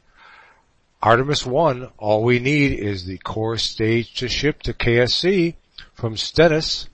Artemis 1.04 1.46
1, 1.46 1.90
all 1.98 2.24
we 2.24 2.38
need 2.38 2.78
is 2.78 3.06
the 3.06 3.18
core 3.18 3.58
stage 3.58 4.14
to 4.16 4.28
ship 4.28 4.62
to 4.64 4.74
KSC 4.74 5.56
from 5.94 6.16
Stennis 6.16 6.88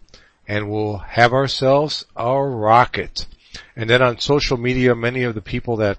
and 0.47 0.69
we'll 0.69 0.97
have 0.97 1.33
ourselves 1.33 2.05
a 2.16 2.39
rocket. 2.41 3.28
And 3.75 3.89
then 3.89 4.02
on 4.02 4.19
social 4.19 4.55
media, 4.55 4.95
many 4.95 5.23
of 5.23 5.35
the 5.35 5.41
people 5.41 5.75
that 5.78 5.97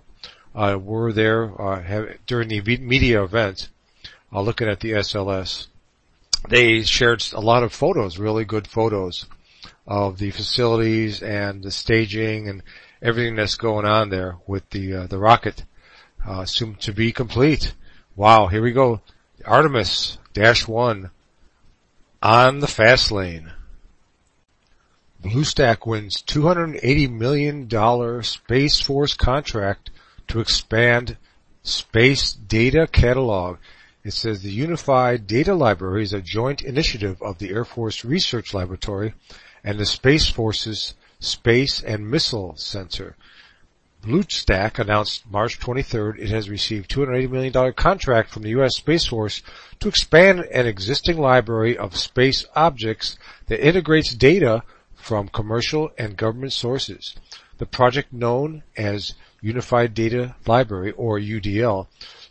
uh, 0.54 0.78
were 0.80 1.12
there 1.12 1.60
uh, 1.60 1.82
have, 1.82 2.18
during 2.26 2.48
the 2.48 2.62
media 2.78 3.22
event, 3.22 3.68
uh, 4.32 4.40
looking 4.40 4.68
at 4.68 4.80
the 4.80 4.92
SLS, 4.92 5.66
they 6.48 6.82
shared 6.82 7.22
a 7.34 7.40
lot 7.40 7.62
of 7.62 7.74
photos, 7.74 8.18
really 8.18 8.46
good 8.46 8.66
photos 8.66 9.26
of 9.86 10.18
the 10.18 10.30
facilities 10.30 11.22
and 11.22 11.62
the 11.62 11.70
staging 11.70 12.48
and 12.48 12.62
everything 13.02 13.36
that's 13.36 13.56
going 13.56 13.84
on 13.84 14.08
there 14.08 14.36
with 14.46 14.68
the 14.70 14.94
uh, 14.94 15.06
the 15.06 15.18
rocket 15.18 15.64
uh, 16.26 16.44
soon 16.44 16.74
to 16.76 16.92
be 16.92 17.12
complete. 17.12 17.74
Wow, 18.18 18.48
here 18.48 18.62
we 18.62 18.72
go. 18.72 19.00
Artemis 19.44 20.18
Dash 20.32 20.66
One 20.66 21.12
on 22.20 22.58
the 22.58 22.66
fast 22.66 23.12
lane. 23.12 23.52
Bluestaq 25.22 25.86
wins 25.86 26.20
$280 26.22 27.12
million 27.12 28.22
Space 28.24 28.80
Force 28.80 29.14
contract 29.14 29.90
to 30.26 30.40
expand 30.40 31.16
space 31.62 32.32
data 32.32 32.88
catalog. 32.90 33.58
It 34.02 34.14
says 34.14 34.42
the 34.42 34.50
Unified 34.50 35.28
Data 35.28 35.54
Library 35.54 36.02
is 36.02 36.12
a 36.12 36.20
joint 36.20 36.62
initiative 36.62 37.22
of 37.22 37.38
the 37.38 37.50
Air 37.50 37.64
Force 37.64 38.04
Research 38.04 38.52
Laboratory 38.52 39.14
and 39.62 39.78
the 39.78 39.86
Space 39.86 40.28
Force's 40.28 40.94
Space 41.20 41.84
and 41.84 42.10
Missile 42.10 42.56
Center. 42.56 43.14
Bluestaq 44.02 44.78
announced 44.78 45.24
March 45.30 45.58
23rd 45.58 46.20
it 46.20 46.28
has 46.30 46.48
received 46.48 46.90
$280 46.90 47.30
million 47.30 47.72
contract 47.72 48.30
from 48.30 48.42
the 48.42 48.50
U.S. 48.50 48.76
Space 48.76 49.06
Force 49.06 49.42
to 49.80 49.88
expand 49.88 50.40
an 50.40 50.66
existing 50.66 51.18
library 51.18 51.76
of 51.76 51.96
space 51.96 52.46
objects 52.54 53.18
that 53.46 53.66
integrates 53.66 54.14
data 54.14 54.62
from 54.94 55.28
commercial 55.28 55.90
and 55.98 56.16
government 56.16 56.52
sources. 56.52 57.16
The 57.58 57.66
project 57.66 58.12
known 58.12 58.62
as 58.76 59.14
Unified 59.40 59.94
Data 59.94 60.36
Library, 60.46 60.92
or 60.92 61.18
UDL, 61.18 61.86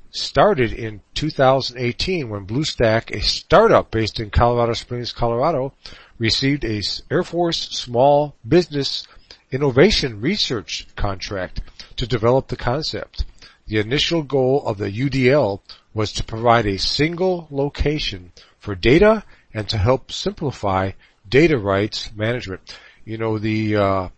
started 0.09 0.71
in 0.71 1.01
2018 1.13 2.29
when 2.29 2.47
Bluestaq, 2.47 3.11
a 3.11 3.21
startup 3.21 3.91
based 3.91 4.19
in 4.19 4.29
Colorado 4.29 4.73
Springs, 4.73 5.11
Colorado, 5.11 5.73
received 6.17 6.63
a 6.65 6.81
Air 7.11 7.23
Force 7.23 7.69
Small 7.69 8.35
Business 8.47 9.05
Innovation 9.51 10.19
Research 10.21 10.87
contract 10.95 11.61
to 11.95 12.07
develop 12.07 12.47
the 12.47 12.57
concept. 12.57 13.25
The 13.67 13.79
initial 13.79 14.23
goal 14.23 14.65
of 14.65 14.77
the 14.77 14.91
UDL 14.91 15.61
was 15.93 16.11
to 16.13 16.23
provide 16.23 16.65
a 16.65 16.77
single 16.77 17.47
location 17.49 18.31
for 18.59 18.75
data 18.75 19.23
and 19.53 19.67
to 19.69 19.77
help 19.77 20.11
simplify 20.11 20.91
data 21.27 21.57
rights 21.57 22.11
management. 22.15 22.77
You 23.05 23.17
know, 23.17 23.37
the, 23.37 23.75
uh, 23.75 24.09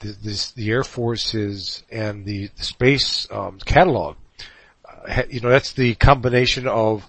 the, 0.00 0.52
the 0.54 0.70
Air 0.70 0.84
Forces 0.84 1.82
and 1.90 2.24
the, 2.24 2.50
the 2.56 2.64
space 2.64 3.26
um, 3.30 3.58
catalog, 3.64 4.16
uh, 4.84 5.22
you 5.30 5.40
know, 5.40 5.50
that's 5.50 5.72
the 5.72 5.94
combination 5.94 6.66
of 6.66 7.08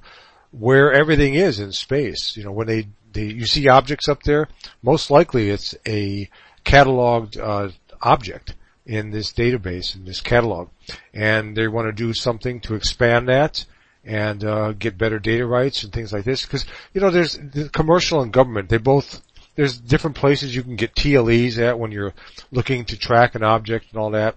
where 0.52 0.94
everything 0.94 1.36
is 1.36 1.60
in 1.60 1.72
space. 1.72 2.36
You 2.38 2.44
know, 2.44 2.52
when 2.52 2.68
they 2.68 2.88
the, 3.14 3.26
you 3.26 3.46
see 3.46 3.68
objects 3.68 4.08
up 4.08 4.24
there, 4.24 4.48
most 4.81 5.10
likely 5.12 5.50
it's 5.50 5.76
a 5.88 6.30
cataloged 6.69 7.40
uh, 7.40 7.72
object 8.02 8.56
in 8.85 9.12
this 9.12 9.34
database, 9.34 9.96
in 9.96 10.06
this 10.06 10.22
catalog. 10.22 10.69
And 11.13 11.56
they 11.56 11.68
want 11.68 11.88
to 11.88 11.91
do 11.91 12.13
something 12.13 12.59
to 12.62 12.75
expand 12.75 13.28
that 13.28 13.66
and 14.03 14.44
uh, 14.44 14.72
get 14.74 14.97
better 14.97 15.19
data 15.19 15.46
rights 15.46 15.84
and 15.84 15.91
things 15.91 16.13
like 16.13 16.24
this. 16.24 16.46
Because, 16.46 16.66
you 16.94 17.02
know, 17.02 17.09
there's 17.09 17.34
the 17.34 17.69
commercial 17.69 18.22
and 18.22 18.31
government, 18.31 18.69
they 18.69 18.78
both, 18.78 19.22
there's 19.56 19.78
different 19.78 20.16
places 20.16 20.56
you 20.56 20.63
can 20.63 20.75
get 20.75 20.96
TLEs 20.96 21.57
at 21.57 21.78
when 21.78 21.91
you're 21.91 22.13
looking 22.52 22.86
to 22.86 22.97
track 22.97 23.36
an 23.36 23.44
object 23.44 23.88
and 23.91 24.00
all 24.00 24.12
that. 24.12 24.36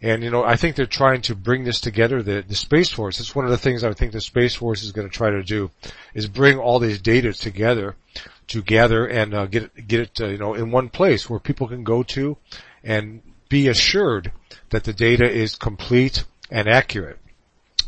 And 0.00 0.22
you 0.22 0.30
know, 0.30 0.44
I 0.44 0.56
think 0.56 0.76
they're 0.76 0.86
trying 0.86 1.22
to 1.22 1.34
bring 1.34 1.64
this 1.64 1.80
together. 1.80 2.22
The, 2.22 2.44
the 2.46 2.54
Space 2.54 2.90
Force. 2.90 3.18
It's 3.18 3.34
one 3.34 3.44
of 3.44 3.50
the 3.50 3.58
things 3.58 3.82
I 3.82 3.92
think 3.92 4.12
the 4.12 4.20
Space 4.20 4.54
Force 4.54 4.82
is 4.82 4.92
going 4.92 5.08
to 5.08 5.14
try 5.14 5.30
to 5.30 5.42
do, 5.42 5.70
is 6.14 6.28
bring 6.28 6.58
all 6.58 6.78
these 6.78 7.00
data 7.00 7.32
together 7.32 7.96
to 8.48 8.62
gather 8.62 9.06
and 9.06 9.34
uh, 9.34 9.46
get 9.46 9.88
get 9.88 10.00
it, 10.00 10.20
uh, 10.20 10.28
you 10.28 10.38
know, 10.38 10.54
in 10.54 10.70
one 10.70 10.88
place 10.88 11.28
where 11.28 11.40
people 11.40 11.66
can 11.66 11.82
go 11.82 12.02
to 12.04 12.36
and 12.84 13.22
be 13.48 13.68
assured 13.68 14.30
that 14.70 14.84
the 14.84 14.92
data 14.92 15.28
is 15.28 15.56
complete 15.56 16.24
and 16.50 16.68
accurate. 16.68 17.18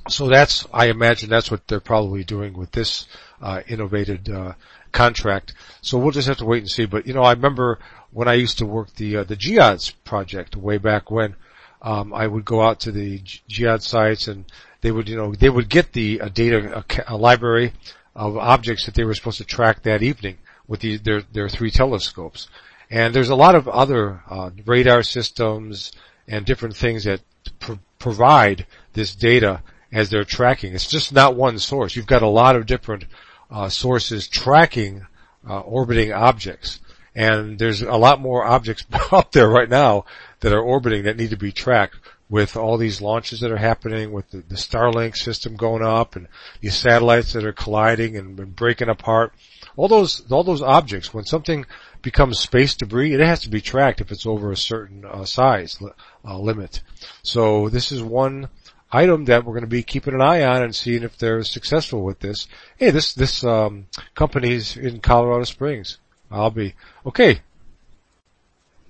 So 0.09 0.28
that's, 0.28 0.66
I 0.72 0.87
imagine 0.87 1.28
that's 1.28 1.50
what 1.50 1.69
they're 1.69 1.81
probably 1.81 2.25
doing 2.25 2.54
with 2.54 2.72
this 2.72 3.06
uh, 3.41 3.62
innovated 3.69 4.31
uh, 4.31 4.54
contract. 4.92 5.54
So 5.82 5.98
we'll 5.98 6.10
just 6.10 6.28
have 6.28 6.38
to 6.38 6.47
wait 6.47 6.62
and 6.62 6.71
see. 6.71 6.87
But 6.87 7.06
you 7.06 7.15
know, 7.15 7.22
I 7.22 7.32
remember 7.32 7.78
when 8.10 8.27
I 8.27 8.34
used 8.34 8.59
to 8.59 8.66
work 8.66 8.94
the 8.94 9.19
uh, 9.19 9.25
the 9.25 9.37
GEODSS 9.37 9.92
project 10.04 10.56
way 10.56 10.78
back 10.78 11.10
when 11.10 11.37
um, 11.83 12.13
I 12.13 12.27
would 12.27 12.45
go 12.45 12.63
out 12.63 12.81
to 12.81 12.93
the 12.93 13.21
GEODSS 13.49 13.83
sites 13.83 14.29
and 14.29 14.45
they 14.81 14.91
would, 14.91 15.09
you 15.09 15.17
know, 15.17 15.35
they 15.35 15.51
would 15.51 15.69
get 15.69 15.93
the 15.93 16.21
uh, 16.21 16.29
data, 16.29 16.84
a, 17.09 17.15
a, 17.15 17.16
library 17.16 17.72
of 18.15 18.37
objects 18.37 18.87
that 18.87 18.95
they 18.95 19.04
were 19.04 19.15
supposed 19.15 19.39
to 19.39 19.45
track 19.45 19.83
that 19.83 20.03
evening 20.03 20.39
with 20.66 20.81
the, 20.81 20.99
their, 20.99 21.22
their 21.33 21.49
three 21.49 21.71
telescopes. 21.71 22.49
And 22.91 23.15
there's 23.15 23.28
a 23.28 23.37
lot 23.37 23.54
of 23.54 23.69
other 23.69 24.22
uh, 24.28 24.51
radar 24.66 25.03
systems 25.03 25.93
and 26.27 26.45
different 26.45 26.77
things 26.77 27.04
that 27.04 27.21
pr- 27.60 27.75
provide 27.99 28.66
this 28.93 29.15
data 29.15 29.63
as 29.93 30.10
they're 30.10 30.25
tracking. 30.25 30.75
It's 30.75 30.91
just 30.91 31.13
not 31.13 31.37
one 31.37 31.59
source. 31.59 31.97
You've 31.97 32.07
got 32.07 32.22
a 32.22 32.28
lot 32.28 32.57
of 32.57 32.66
different 32.66 33.04
uh, 33.51 33.69
sources 33.69 34.28
tracking 34.28 35.07
uh, 35.49 35.60
orbiting 35.60 36.13
objects. 36.13 36.81
And 37.15 37.59
there's 37.59 37.83
a 37.83 37.97
lot 37.97 38.21
more 38.21 38.45
objects 38.45 38.84
up 39.13 39.33
there 39.33 39.49
right 39.49 39.69
now 39.69 40.04
that 40.41 40.53
are 40.53 40.60
orbiting 40.60 41.04
that 41.04 41.16
need 41.16 41.31
to 41.31 41.37
be 41.37 41.53
tracked 41.53 41.97
with 42.28 42.57
all 42.57 42.77
these 42.77 43.01
launches 43.01 43.41
that 43.41 43.51
are 43.51 43.57
happening 43.57 44.13
with 44.13 44.31
the, 44.31 44.39
the 44.48 44.54
Starlink 44.54 45.16
system 45.16 45.57
going 45.57 45.83
up 45.83 46.15
and 46.15 46.28
these 46.60 46.77
satellites 46.77 47.33
that 47.33 47.45
are 47.45 47.53
colliding 47.53 48.16
and, 48.16 48.39
and 48.39 48.54
breaking 48.54 48.89
apart. 48.89 49.33
All 49.77 49.89
those, 49.89 50.31
all 50.31 50.45
those 50.45 50.63
objects, 50.63 51.13
when 51.13 51.25
something 51.25 51.66
becomes 52.03 52.39
space 52.39 52.75
debris, 52.75 53.15
it 53.15 53.21
has 53.21 53.41
to 53.42 53.51
be 53.51 53.60
tracked 53.60 54.01
if 54.01 54.13
it's 54.13 54.27
over 54.27 54.53
a 54.53 54.57
certain 54.57 55.04
uh, 55.04 55.25
size 55.25 55.78
uh, 56.25 56.39
limit. 56.39 56.83
So 57.22 57.69
this 57.69 57.91
is 57.91 58.03
one 58.03 58.48
item 58.92 59.25
that 59.27 59.45
we're 59.45 59.53
going 59.53 59.63
to 59.63 59.69
be 59.69 59.83
keeping 59.83 60.15
an 60.15 60.22
eye 60.22 60.42
on 60.42 60.63
and 60.63 60.75
seeing 60.75 61.03
if 61.03 61.19
they're 61.19 61.42
successful 61.42 62.03
with 62.03 62.21
this. 62.21 62.47
Hey, 62.77 62.91
this 62.91 63.13
this 63.15 63.45
um, 63.45 63.87
company's 64.15 64.77
in 64.77 65.01
Colorado 65.01 65.45
Springs. 65.45 65.98
I'll 66.31 66.51
be 66.51 66.75
okay. 67.07 67.41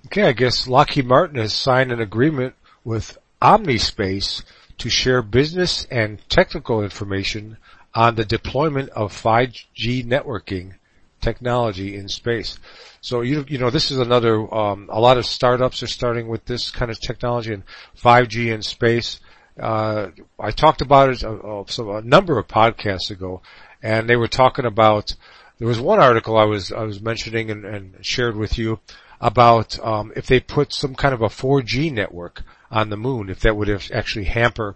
Okay, 0.07 0.23
I 0.23 0.31
guess 0.33 0.67
Lockheed 0.67 1.05
Martin 1.05 1.37
has 1.37 1.53
signed 1.53 1.91
an 1.91 2.01
agreement 2.01 2.55
with 2.83 3.17
Omnispace 3.41 4.43
to 4.79 4.89
share 4.89 5.21
business 5.21 5.85
and 5.91 6.19
technical 6.27 6.83
information 6.83 7.57
on 7.93 8.15
the 8.15 8.25
deployment 8.25 8.89
of 8.89 9.13
5G 9.13 10.05
networking 10.05 10.73
technology 11.21 11.95
in 11.95 12.09
space. 12.09 12.57
So 13.01 13.21
you 13.21 13.45
you 13.47 13.59
know 13.59 13.69
this 13.69 13.91
is 13.91 13.99
another 13.99 14.53
um, 14.53 14.89
a 14.91 14.99
lot 14.99 15.17
of 15.17 15.25
startups 15.25 15.83
are 15.83 15.87
starting 15.87 16.27
with 16.27 16.45
this 16.45 16.71
kind 16.71 16.89
of 16.89 16.99
technology 16.99 17.53
and 17.53 17.63
5G 17.97 18.51
in 18.53 18.63
space. 18.63 19.19
Uh, 19.59 20.07
I 20.39 20.51
talked 20.51 20.81
about 20.81 21.09
it 21.09 21.23
a, 21.23 21.29
a, 21.29 21.97
a, 21.97 22.01
number 22.01 22.39
of 22.39 22.47
podcasts 22.47 23.11
ago, 23.11 23.41
and 23.83 24.09
they 24.09 24.15
were 24.15 24.27
talking 24.27 24.65
about. 24.65 25.15
There 25.59 25.67
was 25.67 25.79
one 25.79 25.99
article 25.99 26.37
I 26.37 26.45
was 26.45 26.71
I 26.71 26.83
was 26.83 27.01
mentioning 27.01 27.51
and, 27.51 27.65
and 27.65 28.03
shared 28.03 28.35
with 28.35 28.57
you 28.57 28.79
about 29.21 29.79
um, 29.79 30.11
if 30.15 30.25
they 30.25 30.39
put 30.39 30.73
some 30.73 30.95
kind 30.95 31.13
of 31.13 31.21
a 31.21 31.27
4G 31.27 31.93
network 31.93 32.43
on 32.71 32.89
the 32.89 32.97
moon, 32.97 33.29
if 33.29 33.41
that 33.41 33.55
would 33.55 33.69
actually 33.93 34.25
hamper 34.25 34.75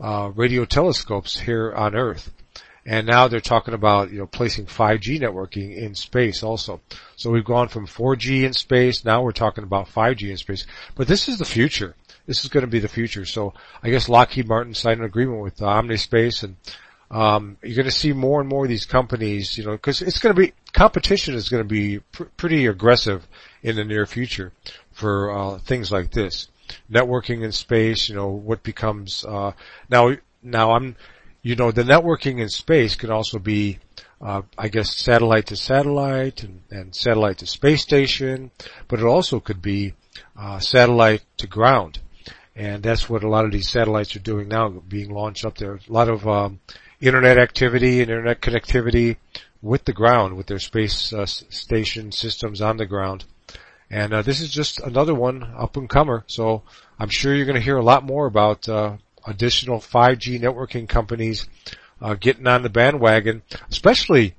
uh, 0.00 0.32
radio 0.34 0.64
telescopes 0.64 1.38
here 1.38 1.72
on 1.72 1.94
Earth. 1.94 2.32
And 2.84 3.06
now 3.06 3.28
they're 3.28 3.38
talking 3.38 3.74
about, 3.74 4.10
you 4.10 4.18
know, 4.18 4.26
placing 4.26 4.66
5G 4.66 5.20
networking 5.20 5.76
in 5.76 5.94
space 5.94 6.42
also. 6.42 6.80
So 7.14 7.30
we've 7.30 7.44
gone 7.44 7.68
from 7.68 7.86
4G 7.86 8.42
in 8.42 8.54
space, 8.54 9.04
now 9.04 9.22
we're 9.22 9.30
talking 9.30 9.62
about 9.62 9.88
5G 9.88 10.30
in 10.30 10.36
space. 10.36 10.66
But 10.96 11.06
this 11.06 11.28
is 11.28 11.38
the 11.38 11.44
future. 11.44 11.94
This 12.26 12.42
is 12.42 12.50
going 12.50 12.64
to 12.64 12.70
be 12.70 12.80
the 12.80 12.88
future. 12.88 13.24
So 13.24 13.54
I 13.82 13.90
guess 13.90 14.08
Lockheed 14.08 14.48
Martin 14.48 14.74
signed 14.74 15.00
an 15.00 15.06
agreement 15.06 15.42
with 15.42 15.62
uh, 15.62 15.66
Omnispace 15.66 16.42
and 16.42 16.56
um, 17.12 17.58
you're 17.62 17.76
going 17.76 17.84
to 17.84 17.90
see 17.90 18.14
more 18.14 18.40
and 18.40 18.48
more 18.48 18.64
of 18.64 18.70
these 18.70 18.86
companies, 18.86 19.58
you 19.58 19.64
know, 19.64 19.72
because 19.72 20.00
it's 20.00 20.18
going 20.18 20.34
to 20.34 20.40
be 20.40 20.54
competition 20.72 21.34
is 21.34 21.50
going 21.50 21.62
to 21.62 21.68
be 21.68 21.98
pr- 21.98 22.24
pretty 22.38 22.66
aggressive 22.66 23.28
in 23.62 23.76
the 23.76 23.84
near 23.84 24.06
future 24.06 24.52
for 24.92 25.30
uh, 25.30 25.58
things 25.58 25.90
like 25.90 26.10
this, 26.10 26.48
networking 26.90 27.44
in 27.44 27.52
space. 27.52 28.08
You 28.08 28.16
know, 28.16 28.28
what 28.28 28.62
becomes 28.62 29.24
uh, 29.24 29.52
now. 29.88 30.16
Now 30.44 30.72
I'm 30.72 30.96
you 31.42 31.56
know, 31.56 31.72
the 31.72 31.82
networking 31.82 32.40
in 32.40 32.48
space 32.48 32.94
can 32.94 33.10
also 33.10 33.38
be, 33.38 33.78
uh, 34.20 34.42
I 34.56 34.68
guess, 34.68 34.94
satellite 34.94 35.46
to 35.46 35.56
satellite 35.56 36.44
and, 36.44 36.62
and, 36.70 36.94
satellite 36.94 37.38
to 37.38 37.46
space 37.46 37.82
station, 37.82 38.52
but 38.86 39.00
it 39.00 39.04
also 39.04 39.40
could 39.40 39.60
be 39.60 39.94
uh, 40.38 40.60
satellite 40.60 41.22
to 41.38 41.48
ground. 41.48 41.98
And 42.54 42.82
that's 42.82 43.10
what 43.10 43.24
a 43.24 43.28
lot 43.28 43.44
of 43.44 43.50
these 43.50 43.68
satellites 43.68 44.14
are 44.14 44.20
doing 44.20 44.48
now, 44.48 44.68
being 44.68 45.10
launched 45.10 45.44
up 45.44 45.58
there. 45.58 45.74
A 45.74 45.92
lot 45.92 46.08
of 46.08 46.28
um, 46.28 46.60
internet 47.00 47.38
activity 47.38 48.00
and 48.00 48.10
internet 48.10 48.40
connectivity 48.40 49.16
with 49.60 49.84
the 49.84 49.92
ground, 49.92 50.36
with 50.36 50.46
their 50.46 50.58
space 50.58 51.12
uh, 51.12 51.26
station 51.26 52.12
systems 52.12 52.60
on 52.60 52.76
the 52.76 52.86
ground. 52.86 53.24
And 53.92 54.14
uh, 54.14 54.22
this 54.22 54.40
is 54.40 54.50
just 54.50 54.80
another 54.80 55.14
one 55.14 55.42
up 55.54 55.76
and 55.76 55.88
comer. 55.88 56.24
So 56.26 56.62
I'm 56.98 57.10
sure 57.10 57.34
you're 57.34 57.44
going 57.44 57.56
to 57.56 57.60
hear 57.60 57.76
a 57.76 57.84
lot 57.84 58.04
more 58.04 58.24
about 58.24 58.66
uh, 58.66 58.96
additional 59.26 59.80
5G 59.80 60.40
networking 60.40 60.88
companies 60.88 61.46
uh, 62.00 62.14
getting 62.14 62.46
on 62.46 62.62
the 62.62 62.70
bandwagon, 62.70 63.42
especially 63.70 64.34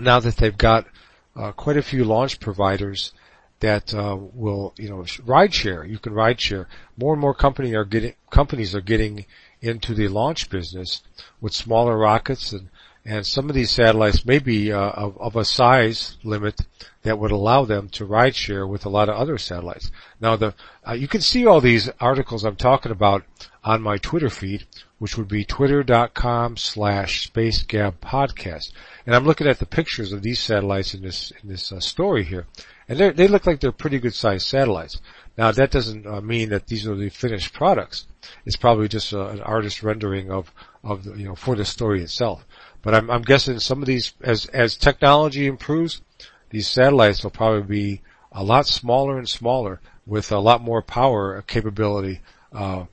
now 0.00 0.18
that 0.18 0.36
they've 0.36 0.58
got 0.58 0.88
uh, 1.36 1.52
quite 1.52 1.76
a 1.76 1.82
few 1.82 2.04
launch 2.04 2.40
providers 2.40 3.12
that 3.60 3.94
uh, 3.94 4.18
will, 4.18 4.74
you 4.76 4.90
know, 4.90 5.06
ride 5.24 5.54
share. 5.54 5.84
You 5.84 6.00
can 6.00 6.12
ride 6.12 6.40
share. 6.40 6.66
More 6.96 7.12
and 7.12 7.20
more 7.20 7.34
company 7.34 7.76
are 7.76 7.84
getting 7.84 8.14
companies 8.30 8.74
are 8.74 8.80
getting 8.80 9.26
into 9.60 9.94
the 9.94 10.08
launch 10.08 10.50
business 10.50 11.02
with 11.40 11.54
smaller 11.54 11.96
rockets 11.96 12.52
and 12.52 12.68
and 13.04 13.26
some 13.26 13.48
of 13.48 13.54
these 13.54 13.70
satellites 13.70 14.24
may 14.24 14.38
be 14.38 14.72
uh, 14.72 14.78
of, 14.78 15.18
of, 15.18 15.36
a 15.36 15.44
size 15.44 16.16
limit 16.22 16.60
that 17.02 17.18
would 17.18 17.32
allow 17.32 17.64
them 17.64 17.88
to 17.88 18.04
ride 18.04 18.36
share 18.36 18.64
with 18.66 18.86
a 18.86 18.88
lot 18.88 19.08
of 19.08 19.16
other 19.16 19.38
satellites. 19.38 19.90
Now, 20.20 20.36
the 20.36 20.54
uh, 20.86 20.92
you 20.92 21.08
can 21.08 21.20
see 21.20 21.44
all 21.44 21.60
these 21.60 21.90
articles 22.00 22.44
I'm 22.44 22.56
talking 22.56 22.92
about 22.92 23.24
on 23.64 23.82
my 23.82 23.98
Twitter 23.98 24.30
feed, 24.30 24.66
which 24.98 25.16
would 25.16 25.28
be 25.28 25.44
twitter.com 25.44 26.56
slash. 26.56 27.30
And 27.34 29.16
I'm 29.16 29.24
looking 29.24 29.48
at 29.48 29.58
the 29.58 29.66
pictures 29.66 30.12
of 30.12 30.22
these 30.22 30.38
satellites 30.38 30.94
in 30.94 31.02
this 31.02 31.32
in 31.42 31.48
this 31.48 31.72
uh, 31.72 31.80
story 31.80 32.22
here, 32.22 32.46
and 32.88 32.98
they 32.98 33.26
look 33.26 33.46
like 33.46 33.58
they're 33.58 33.72
pretty 33.72 33.98
good 33.98 34.14
sized 34.14 34.46
satellites. 34.46 35.00
Now, 35.36 35.50
that 35.50 35.70
doesn't 35.70 36.06
uh, 36.06 36.20
mean 36.20 36.50
that 36.50 36.66
these 36.66 36.86
are 36.86 36.94
the 36.94 37.08
finished 37.08 37.54
products. 37.54 38.06
It's 38.44 38.56
probably 38.56 38.86
just 38.86 39.14
uh, 39.14 39.28
an 39.28 39.40
artist 39.40 39.82
rendering 39.82 40.30
of 40.30 40.52
of 40.84 41.04
the, 41.04 41.14
you 41.14 41.24
know 41.24 41.34
for 41.34 41.56
the 41.56 41.64
story 41.64 42.02
itself. 42.02 42.44
But 42.82 42.94
I'm, 42.94 43.10
I'm 43.10 43.22
guessing 43.22 43.58
some 43.60 43.80
of 43.80 43.86
these, 43.86 44.12
as, 44.20 44.46
as 44.46 44.76
technology 44.76 45.46
improves, 45.46 46.02
these 46.50 46.68
satellites 46.68 47.22
will 47.22 47.30
probably 47.30 47.62
be 47.62 48.00
a 48.32 48.42
lot 48.42 48.66
smaller 48.66 49.18
and 49.18 49.28
smaller 49.28 49.80
with 50.06 50.32
a 50.32 50.38
lot 50.38 50.60
more 50.60 50.82
power 50.82 51.42
capability, 51.46 52.20
uh, 52.52 52.84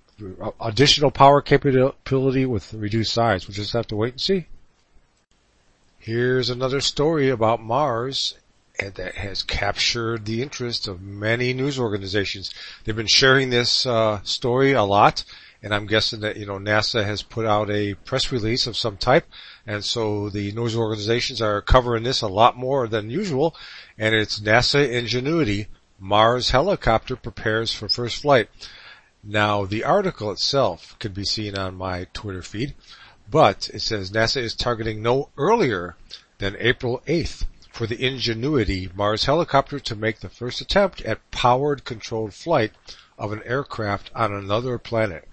additional 0.61 1.11
power 1.11 1.41
capability 1.41 2.45
with 2.45 2.73
reduced 2.73 3.13
size. 3.13 3.47
We'll 3.47 3.55
just 3.55 3.73
have 3.73 3.87
to 3.87 3.95
wait 3.95 4.13
and 4.13 4.21
see. 4.21 4.45
Here's 5.97 6.49
another 6.49 6.81
story 6.81 7.29
about 7.29 7.61
Mars 7.61 8.35
that 8.77 9.15
has 9.15 9.43
captured 9.43 10.25
the 10.25 10.41
interest 10.41 10.87
of 10.87 11.01
many 11.01 11.53
news 11.53 11.79
organizations. 11.79 12.53
They've 12.83 12.95
been 12.95 13.07
sharing 13.07 13.49
this 13.49 13.85
uh, 13.85 14.21
story 14.23 14.71
a 14.73 14.83
lot 14.83 15.25
and 15.61 15.73
I'm 15.73 15.87
guessing 15.87 16.21
that, 16.21 16.37
you 16.37 16.45
know, 16.45 16.57
NASA 16.57 17.03
has 17.03 17.21
put 17.21 17.45
out 17.45 17.69
a 17.69 17.93
press 17.93 18.31
release 18.31 18.67
of 18.67 18.77
some 18.77 18.97
type, 18.97 19.27
and 19.65 19.83
so 19.83 20.29
the 20.29 20.51
news 20.51 20.75
organizations 20.75 21.41
are 21.41 21.61
covering 21.61 22.03
this 22.03 22.21
a 22.21 22.27
lot 22.27 22.57
more 22.57 22.87
than 22.87 23.09
usual, 23.09 23.55
and 23.97 24.15
it's 24.15 24.39
NASA 24.39 24.89
Ingenuity, 24.89 25.67
Mars 25.99 26.51
helicopter 26.51 27.15
prepares 27.15 27.73
for 27.73 27.89
first 27.89 28.21
flight. 28.21 28.49
Now, 29.23 29.65
the 29.65 29.83
article 29.83 30.31
itself 30.31 30.97
can 30.99 31.11
be 31.11 31.25
seen 31.25 31.57
on 31.57 31.75
my 31.75 32.07
Twitter 32.13 32.41
feed, 32.41 32.73
but 33.29 33.69
it 33.73 33.81
says 33.81 34.11
NASA 34.11 34.41
is 34.41 34.55
targeting 34.55 35.01
no 35.01 35.29
earlier 35.37 35.97
than 36.37 36.55
April 36.57 37.01
8th 37.05 37.45
for 37.71 37.85
the 37.85 38.03
Ingenuity 38.03 38.89
Mars 38.95 39.25
helicopter 39.25 39.79
to 39.79 39.95
make 39.95 40.21
the 40.21 40.29
first 40.29 40.61
attempt 40.61 41.01
at 41.01 41.31
powered 41.31 41.83
controlled 41.83 42.33
flight 42.33 42.71
of 43.17 43.31
an 43.31 43.43
aircraft 43.43 44.09
on 44.15 44.33
another 44.33 44.77
planet. 44.77 45.27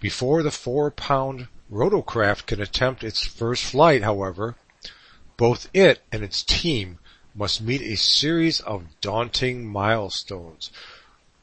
Before 0.00 0.42
the 0.42 0.50
four-pound 0.50 1.48
rotorcraft 1.70 2.46
can 2.46 2.60
attempt 2.60 3.04
its 3.04 3.26
first 3.26 3.64
flight, 3.64 4.02
however, 4.02 4.56
both 5.36 5.68
it 5.74 6.00
and 6.10 6.24
its 6.24 6.42
team 6.42 6.98
must 7.34 7.60
meet 7.60 7.82
a 7.82 7.96
series 7.96 8.60
of 8.60 9.00
daunting 9.00 9.66
milestones. 9.66 10.70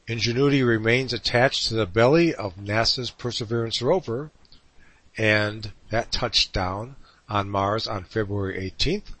Ingenuity 0.08 0.62
remains 0.62 1.12
attached 1.12 1.66
to 1.66 1.74
the 1.74 1.86
belly 1.86 2.34
of 2.34 2.56
NASA's 2.56 3.10
Perseverance 3.10 3.80
rover, 3.80 4.30
and 5.16 5.72
that 5.90 6.12
touched 6.12 6.52
down 6.52 6.96
on 7.28 7.48
Mars 7.48 7.86
on 7.86 8.04
February 8.04 8.70
18th. 8.78 9.14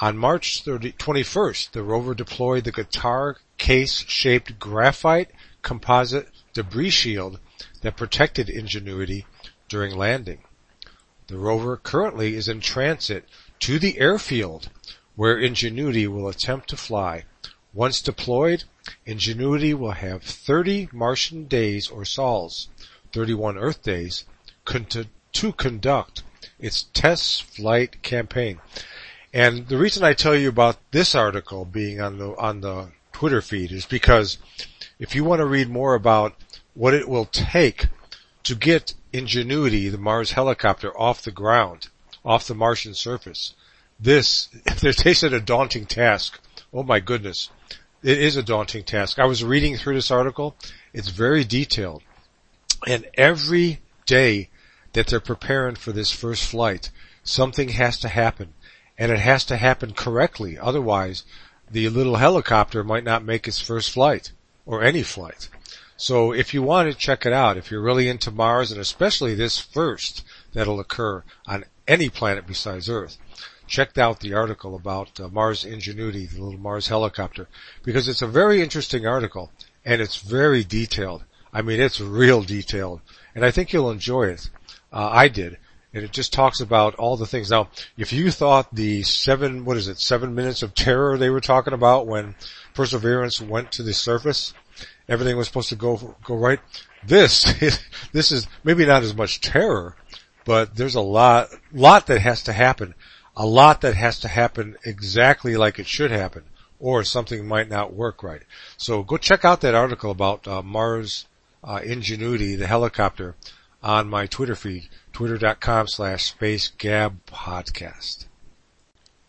On 0.00 0.16
March 0.16 0.62
30, 0.64 0.92
21st, 0.92 1.72
the 1.72 1.82
rover 1.82 2.14
deployed 2.14 2.64
the 2.64 2.72
guitar 2.72 3.36
case-shaped 3.58 4.58
graphite 4.58 5.30
composite 5.62 6.28
debris 6.54 6.90
shield 6.90 7.38
that 7.82 7.96
protected 7.96 8.48
Ingenuity 8.48 9.26
during 9.70 9.96
landing. 9.96 10.40
The 11.28 11.38
rover 11.38 11.78
currently 11.78 12.34
is 12.34 12.48
in 12.48 12.60
transit 12.60 13.24
to 13.60 13.78
the 13.78 13.98
airfield 13.98 14.68
where 15.16 15.38
Ingenuity 15.38 16.06
will 16.06 16.28
attempt 16.28 16.68
to 16.70 16.76
fly. 16.76 17.24
Once 17.72 18.02
deployed, 18.02 18.64
Ingenuity 19.06 19.72
will 19.72 19.92
have 19.92 20.22
30 20.22 20.88
Martian 20.92 21.44
days 21.46 21.88
or 21.88 22.04
sols, 22.04 22.68
31 23.12 23.56
Earth 23.56 23.82
days, 23.82 24.24
to 24.66 25.52
conduct 25.52 26.22
its 26.58 26.86
test 26.92 27.44
flight 27.44 28.02
campaign. 28.02 28.60
And 29.32 29.68
the 29.68 29.78
reason 29.78 30.02
I 30.02 30.14
tell 30.14 30.34
you 30.34 30.48
about 30.48 30.78
this 30.90 31.14
article 31.14 31.64
being 31.64 32.00
on 32.00 32.18
the 32.18 32.36
on 32.36 32.60
the 32.60 32.88
Twitter 33.12 33.40
feed 33.40 33.70
is 33.70 33.86
because 33.86 34.38
if 34.98 35.14
you 35.14 35.22
want 35.22 35.38
to 35.38 35.46
read 35.46 35.68
more 35.68 35.94
about 35.94 36.34
what 36.74 36.94
it 36.94 37.08
will 37.08 37.26
take 37.26 37.86
to 38.42 38.56
get 38.56 38.94
Ingenuity, 39.12 39.88
the 39.88 39.98
Mars 39.98 40.32
helicopter, 40.32 40.96
off 40.98 41.22
the 41.22 41.30
ground, 41.30 41.88
off 42.24 42.46
the 42.46 42.54
Martian 42.54 42.94
surface. 42.94 43.54
This, 43.98 44.46
they 44.82 45.14
said 45.14 45.32
a 45.32 45.40
daunting 45.40 45.86
task. 45.86 46.40
Oh 46.72 46.82
my 46.82 47.00
goodness. 47.00 47.50
It 48.02 48.18
is 48.18 48.36
a 48.36 48.42
daunting 48.42 48.84
task. 48.84 49.18
I 49.18 49.26
was 49.26 49.44
reading 49.44 49.76
through 49.76 49.94
this 49.94 50.10
article. 50.10 50.56
It's 50.92 51.08
very 51.08 51.44
detailed. 51.44 52.02
And 52.86 53.06
every 53.14 53.80
day 54.06 54.48
that 54.94 55.08
they're 55.08 55.20
preparing 55.20 55.74
for 55.74 55.92
this 55.92 56.10
first 56.10 56.44
flight, 56.44 56.90
something 57.22 57.70
has 57.70 57.98
to 58.00 58.08
happen. 58.08 58.54
And 58.96 59.12
it 59.12 59.18
has 59.18 59.44
to 59.46 59.56
happen 59.56 59.92
correctly. 59.92 60.58
Otherwise, 60.58 61.24
the 61.70 61.88
little 61.88 62.16
helicopter 62.16 62.82
might 62.82 63.04
not 63.04 63.24
make 63.24 63.46
its 63.46 63.60
first 63.60 63.90
flight 63.90 64.32
or 64.64 64.82
any 64.82 65.02
flight. 65.02 65.48
So 66.00 66.32
if 66.32 66.54
you 66.54 66.62
want 66.62 66.90
to 66.90 66.96
check 66.96 67.26
it 67.26 67.32
out, 67.34 67.58
if 67.58 67.70
you're 67.70 67.82
really 67.82 68.08
into 68.08 68.30
Mars 68.30 68.72
and 68.72 68.80
especially 68.80 69.34
this 69.34 69.58
first 69.58 70.24
that'll 70.54 70.80
occur 70.80 71.24
on 71.46 71.66
any 71.86 72.08
planet 72.08 72.46
besides 72.46 72.88
Earth, 72.88 73.18
check 73.66 73.98
out 73.98 74.20
the 74.20 74.32
article 74.32 74.74
about 74.74 75.20
uh, 75.20 75.28
Mars 75.28 75.62
Ingenuity, 75.62 76.24
the 76.24 76.40
little 76.40 76.58
Mars 76.58 76.88
helicopter, 76.88 77.48
because 77.82 78.08
it's 78.08 78.22
a 78.22 78.26
very 78.26 78.62
interesting 78.62 79.06
article 79.06 79.52
and 79.84 80.00
it's 80.00 80.16
very 80.16 80.64
detailed. 80.64 81.24
I 81.52 81.60
mean, 81.60 81.78
it's 81.78 82.00
real 82.00 82.40
detailed 82.44 83.02
and 83.34 83.44
I 83.44 83.50
think 83.50 83.74
you'll 83.74 83.90
enjoy 83.90 84.28
it. 84.28 84.48
Uh, 84.90 85.10
I 85.12 85.28
did. 85.28 85.58
And 85.92 86.02
it 86.02 86.12
just 86.12 86.32
talks 86.32 86.60
about 86.60 86.94
all 86.94 87.18
the 87.18 87.26
things. 87.26 87.50
Now, 87.50 87.68
if 87.98 88.10
you 88.10 88.30
thought 88.30 88.74
the 88.74 89.02
seven, 89.02 89.66
what 89.66 89.76
is 89.76 89.86
it, 89.86 90.00
seven 90.00 90.34
minutes 90.34 90.62
of 90.62 90.74
terror 90.74 91.18
they 91.18 91.28
were 91.28 91.42
talking 91.42 91.74
about 91.74 92.06
when 92.06 92.36
Perseverance 92.72 93.38
went 93.38 93.72
to 93.72 93.82
the 93.82 93.92
surface, 93.92 94.54
everything 95.10 95.36
was 95.36 95.48
supposed 95.48 95.68
to 95.68 95.76
go, 95.76 96.16
go 96.24 96.36
right. 96.36 96.60
This 97.04 97.60
is, 97.60 97.80
this 98.12 98.32
is 98.32 98.46
maybe 98.64 98.86
not 98.86 99.02
as 99.02 99.14
much 99.14 99.40
terror, 99.42 99.96
but 100.46 100.76
there's 100.76 100.94
a 100.94 101.00
lot, 101.00 101.48
lot 101.72 102.06
that 102.06 102.20
has 102.20 102.44
to 102.44 102.52
happen. 102.52 102.94
A 103.36 103.46
lot 103.46 103.82
that 103.82 103.94
has 103.94 104.20
to 104.20 104.28
happen 104.28 104.76
exactly 104.84 105.56
like 105.56 105.78
it 105.78 105.86
should 105.86 106.10
happen 106.10 106.44
or 106.78 107.04
something 107.04 107.46
might 107.46 107.68
not 107.68 107.92
work 107.92 108.22
right. 108.22 108.42
So 108.76 109.02
go 109.02 109.18
check 109.18 109.44
out 109.44 109.60
that 109.60 109.74
article 109.74 110.10
about 110.10 110.48
uh, 110.48 110.62
Mars 110.62 111.26
uh, 111.62 111.80
Ingenuity, 111.84 112.56
the 112.56 112.66
helicopter, 112.66 113.36
on 113.82 114.08
my 114.08 114.26
Twitter 114.26 114.54
feed, 114.54 114.88
twitter.com 115.12 115.88
slash 115.88 116.34
spacegabpodcast. 116.34 118.26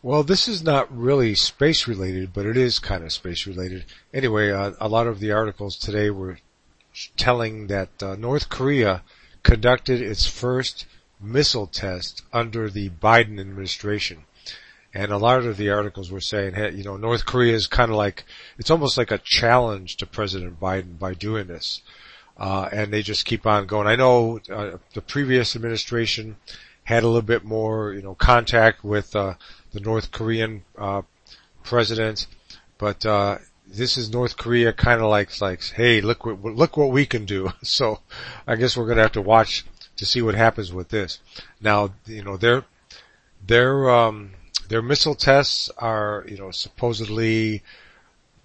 Well, 0.04 0.24
this 0.24 0.48
is 0.48 0.64
not 0.64 0.96
really 0.96 1.36
space 1.36 1.88
related, 1.88 2.34
but 2.34 2.48
it 2.48 2.58
is 2.58 2.80
kind 2.80 3.04
of 3.04 3.12
space 3.12 3.46
related. 3.46 3.86
Anyway, 4.12 4.52
uh, 4.52 4.72
a 4.80 4.88
lot 4.88 5.06
of 5.06 5.20
the 5.20 5.32
articles 5.32 5.78
today 5.78 6.10
were 6.10 6.40
telling 7.18 7.68
that 7.68 7.90
uh, 8.02 8.16
North 8.16 8.50
Korea 8.50 9.04
conducted 9.44 10.02
its 10.02 10.26
first 10.26 10.88
missile 11.22 11.68
test 11.68 12.24
under 12.34 12.68
the 12.68 12.90
Biden 12.90 13.40
administration. 13.40 14.24
And 14.92 15.12
a 15.12 15.20
lot 15.20 15.44
of 15.44 15.58
the 15.58 15.70
articles 15.70 16.12
were 16.12 16.20
saying, 16.20 16.56
hey, 16.56 16.72
you 16.72 16.84
know, 16.84 16.98
North 16.98 17.28
Korea 17.28 17.54
is 17.54 17.68
kind 17.68 17.92
of 17.92 17.98
like, 17.98 18.26
it's 18.58 18.72
almost 18.72 18.98
like 18.98 19.12
a 19.12 19.22
challenge 19.24 19.98
to 19.98 20.08
President 20.08 20.60
Biden 20.60 20.98
by 20.98 21.14
doing 21.14 21.46
this. 21.46 21.84
Uh, 22.38 22.68
and 22.72 22.92
they 22.92 23.04
just 23.04 23.26
keep 23.26 23.46
on 23.46 23.68
going. 23.68 23.86
I 23.86 23.96
know 23.96 24.40
uh, 24.52 24.78
the 24.96 25.02
previous 25.02 25.56
administration 25.56 26.38
had 26.86 27.04
a 27.04 27.08
little 27.08 27.22
bit 27.22 27.46
more, 27.46 27.94
you 27.94 28.02
know, 28.02 28.16
contact 28.16 28.84
with 28.84 29.16
uh, 29.16 29.36
the 29.74 29.80
North 29.80 30.12
Korean 30.12 30.64
uh, 30.78 31.02
president, 31.64 32.28
but 32.78 33.06
uh, 33.06 33.38
this 33.68 33.98
is 33.98 34.12
North 34.12 34.38
Korea 34.38 34.74
kind 34.74 35.02
of 35.02 35.10
like 35.10 35.40
like, 35.42 35.64
hey, 35.64 36.02
look 36.02 36.26
what 36.26 36.44
look 36.44 36.78
what 36.78 36.92
we 36.92 37.06
can 37.06 37.26
do. 37.26 37.52
So 37.64 38.00
I 38.48 38.56
guess 38.56 38.76
we're 38.76 38.88
gonna 38.88 39.04
have 39.04 39.14
to 39.14 39.22
watch 39.22 39.66
to 39.98 40.06
see 40.06 40.22
what 40.22 40.36
happens 40.36 40.74
with 40.74 40.90
this. 40.90 41.20
Now, 41.62 41.94
you 42.06 42.24
know, 42.24 42.38
their 42.38 42.66
their 43.46 43.90
um, 43.90 44.32
their 44.72 44.82
missile 44.82 45.16
tests 45.16 45.70
are, 45.78 46.26
you 46.30 46.38
know, 46.38 46.50
supposedly 46.52 47.62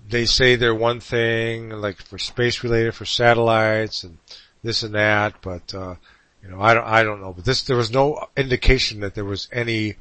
they 0.09 0.25
say 0.25 0.57
they're 0.57 0.75
one 0.75 0.99
thing, 0.99 1.71
like 1.71 1.99
for 1.99 2.19
space 2.19 2.65
related, 2.65 2.95
for 2.95 3.05
satellites 3.05 4.03
and 4.03 4.19
this 4.63 4.83
and 4.83 4.95
that, 4.95 5.35
but, 5.41 5.73
uh, 5.73 5.95
you 6.43 6.49
know, 6.49 6.61
I 6.61 6.75
don't, 6.75 6.85
I 6.85 7.05
don't 7.05 7.21
know, 7.21 7.33
but 7.33 7.45
this, 7.45 7.63
there 7.63 7.77
was 7.77 7.93
no 7.93 8.29
indication 8.37 9.01
that 9.01 9.15
there 9.15 9.25
was 9.25 9.49
any 9.53 9.95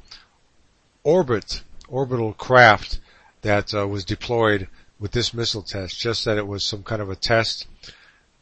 orbit, 1.06 1.62
orbital 1.88 2.32
craft 2.32 2.98
that 3.42 3.72
uh, 3.72 3.86
was 3.86 4.04
deployed 4.04 4.66
with 4.98 5.12
this 5.12 5.32
missile 5.32 5.62
test, 5.62 5.98
just 5.98 6.24
that 6.24 6.36
it 6.36 6.46
was 6.46 6.64
some 6.64 6.82
kind 6.82 7.00
of 7.00 7.08
a 7.08 7.14
test, 7.14 7.68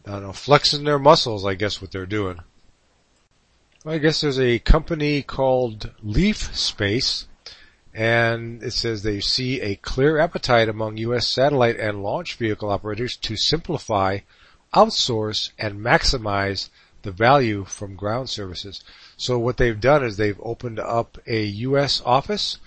I 0.06 0.12
don't 0.12 0.23
know, 0.23 0.33
flexing 0.33 0.85
their 0.85 0.99
muscles, 0.99 1.44
I 1.44 1.54
guess 1.54 1.83
what 1.83 1.92
they're 1.92 2.06
doing. 2.06 2.38
Well, 3.85 3.94
I 3.94 3.99
guess 3.99 4.23
there's 4.23 4.40
a 4.40 4.59
company 4.61 5.21
called 5.21 5.90
Leaf 6.02 6.56
Space 6.56 7.26
and 7.92 8.62
it 8.62 8.73
says 8.73 9.02
they 9.02 9.21
see 9.21 9.61
a 9.61 9.76
clear 9.76 10.18
appetite 10.18 10.68
among 10.68 10.97
U.S. 10.97 11.28
satellite 11.28 11.78
and 11.78 12.02
launch 12.02 12.35
vehicle 12.35 12.71
operators 12.71 13.16
to 13.18 13.37
simplify, 13.37 14.21
outsource, 14.75 15.52
and 15.59 15.80
maximize 15.80 16.71
the 17.02 17.12
value 17.12 17.64
from 17.64 17.94
ground 17.94 18.30
services. 18.30 18.83
So 19.16 19.38
what 19.38 19.56
they've 19.56 19.80
done 19.80 20.04
is 20.04 20.16
they've 20.16 20.40
opened 20.42 20.78
up 20.80 21.18
a 21.26 21.44
U.S. 21.44 22.02
office 22.04 22.59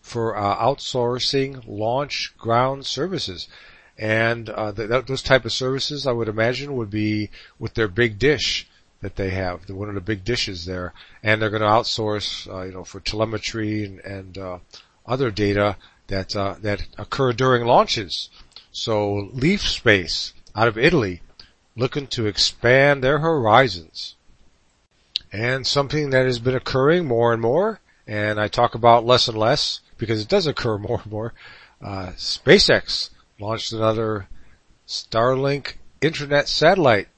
for 0.00 0.36
uh, 0.36 0.56
outsourcing 0.56 1.62
launch 1.66 2.34
ground 2.38 2.86
services. 2.86 3.48
And 3.98 4.48
uh, 4.48 4.72
th- 4.72 5.06
those 5.06 5.22
type 5.22 5.44
of 5.44 5.52
services, 5.52 6.06
I 6.06 6.12
would 6.12 6.28
imagine, 6.28 6.76
would 6.76 6.90
be 6.90 7.30
with 7.58 7.74
their 7.74 7.88
big 7.88 8.18
dish 8.18 8.68
that 9.00 9.16
they 9.16 9.30
have. 9.30 9.66
They're 9.66 9.76
one 9.76 9.88
of 9.88 9.94
the 9.94 10.00
big 10.00 10.24
dishes 10.24 10.64
there, 10.64 10.92
and 11.22 11.40
they're 11.40 11.50
going 11.50 11.62
to 11.62 11.68
outsource, 11.68 12.52
uh, 12.52 12.62
you 12.62 12.72
know, 12.72 12.84
for 12.84 13.00
telemetry 13.00 13.84
and, 13.84 14.00
and 14.00 14.38
uh, 14.38 14.58
other 15.06 15.30
data 15.30 15.76
that 16.08 16.34
uh, 16.34 16.56
that 16.60 16.86
occur 16.96 17.32
during 17.32 17.64
launches. 17.64 18.30
So 18.72 19.30
Leaf 19.32 19.66
Space 19.66 20.32
out 20.54 20.68
of 20.68 20.78
Italy, 20.78 21.22
looking 21.76 22.06
to 22.08 22.26
expand 22.26 23.02
their 23.02 23.18
horizons, 23.18 24.16
and 25.32 25.66
something 25.66 26.10
that 26.10 26.26
has 26.26 26.38
been 26.38 26.54
occurring 26.54 27.06
more 27.06 27.32
and 27.32 27.42
more, 27.42 27.80
and 28.06 28.40
I 28.40 28.48
talk 28.48 28.74
about 28.74 29.04
less 29.04 29.28
and 29.28 29.36
less 29.36 29.80
because 29.98 30.22
it 30.22 30.28
does 30.28 30.46
occur 30.46 30.78
more 30.78 31.00
and 31.02 31.12
more. 31.12 31.34
Uh, 31.82 32.12
SpaceX 32.16 33.10
launched 33.38 33.72
another 33.72 34.28
Starlink 34.86 35.74
internet 36.00 36.48
satellite 36.48 37.08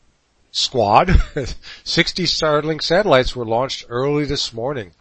squad. 0.50 1.10
60 1.84 2.24
Starlink 2.24 2.82
satellites 2.82 3.34
were 3.36 3.46
launched 3.46 3.86
early 3.88 4.24
this 4.24 4.52
morning, 4.52 4.92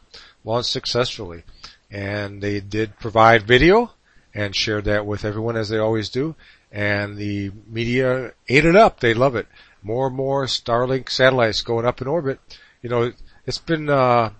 launched 0.43 0.69
successfully. 0.69 1.43
And 1.91 2.41
they 2.41 2.59
did 2.59 2.99
provide 2.99 3.47
video 3.47 3.91
and 4.33 4.55
shared 4.55 4.85
that 4.85 5.05
with 5.05 5.25
everyone 5.25 5.57
as 5.57 5.69
they 5.69 5.79
always 5.79 6.09
do. 6.09 6.35
And 6.71 7.17
the 7.17 7.51
media 7.67 8.33
ate 8.47 8.65
it 8.65 8.75
up. 8.75 8.99
They 8.99 9.15
love 9.15 9.35
it. 9.35 9.47
More 9.81 10.07
and 10.07 10.15
more 10.15 10.45
Starlink 10.45 11.09
satellites 11.09 11.61
going 11.61 11.85
up 11.85 12.01
in 12.01 12.07
orbit. 12.07 12.39
You 12.81 12.89
know, 12.89 13.11
it's 13.45 13.57
been, 13.57 13.89
uh, 13.89 14.31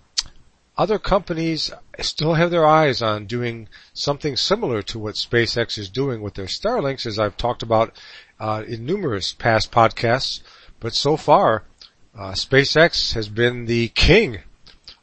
other 0.78 0.98
companies 0.98 1.70
still 2.00 2.34
have 2.34 2.50
their 2.50 2.66
eyes 2.66 3.02
on 3.02 3.26
doing 3.26 3.68
something 3.92 4.36
similar 4.36 4.80
to 4.82 4.98
what 4.98 5.16
SpaceX 5.16 5.76
is 5.76 5.90
doing 5.90 6.22
with 6.22 6.34
their 6.34 6.46
Starlinks, 6.46 7.04
as 7.04 7.18
I've 7.18 7.36
talked 7.36 7.62
about 7.62 7.94
uh, 8.38 8.64
in 8.66 8.86
numerous 8.86 9.32
past 9.32 9.70
podcasts. 9.70 10.40
But 10.78 10.94
so 10.94 11.18
far, 11.18 11.64
uh, 12.18 12.32
SpaceX 12.32 13.12
has 13.12 13.28
been 13.28 13.66
the 13.66 13.88
king 13.88 14.38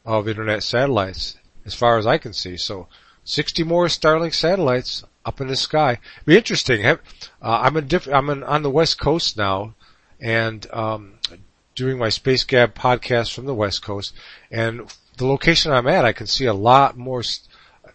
of 0.03 0.27
internet 0.27 0.63
satellites, 0.63 1.37
as 1.65 1.75
far 1.75 1.99
as 1.99 2.07
I 2.07 2.17
can 2.17 2.33
see. 2.33 2.57
So, 2.57 2.87
60 3.23 3.63
more 3.63 3.85
Starlink 3.87 4.33
satellites 4.33 5.03
up 5.25 5.41
in 5.41 5.47
the 5.47 5.55
sky. 5.55 5.99
Be 6.25 6.37
interesting. 6.37 6.85
Uh, 6.85 6.97
I'm 7.41 7.85
diff- 7.85 8.07
I'm 8.07 8.29
on 8.43 8.63
the 8.63 8.71
West 8.71 8.99
Coast 8.99 9.37
now, 9.37 9.75
and 10.19 10.65
um, 10.71 11.19
doing 11.77 11.97
my 11.97 12.09
Space 12.09 12.43
Gab 12.43 12.73
podcast 12.73 13.33
from 13.33 13.45
the 13.45 13.53
West 13.53 13.83
Coast, 13.83 14.13
and 14.49 14.91
the 15.17 15.27
location 15.27 15.71
I'm 15.71 15.87
at, 15.87 16.05
I 16.05 16.11
can 16.11 16.25
see 16.25 16.45
a 16.45 16.53
lot 16.53 16.97
more 16.97 17.23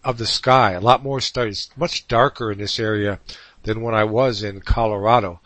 of 0.03 0.17
the 0.17 0.25
sky, 0.25 0.71
a 0.71 0.79
lot 0.79 1.03
more 1.03 1.19
stars. 1.19 1.69
Much 1.75 2.07
darker 2.07 2.51
in 2.51 2.57
this 2.57 2.79
area 2.79 3.19
than 3.63 3.81
when 3.81 3.93
I 3.93 4.05
was 4.05 4.41
in 4.41 4.61
Colorado, 4.61 5.41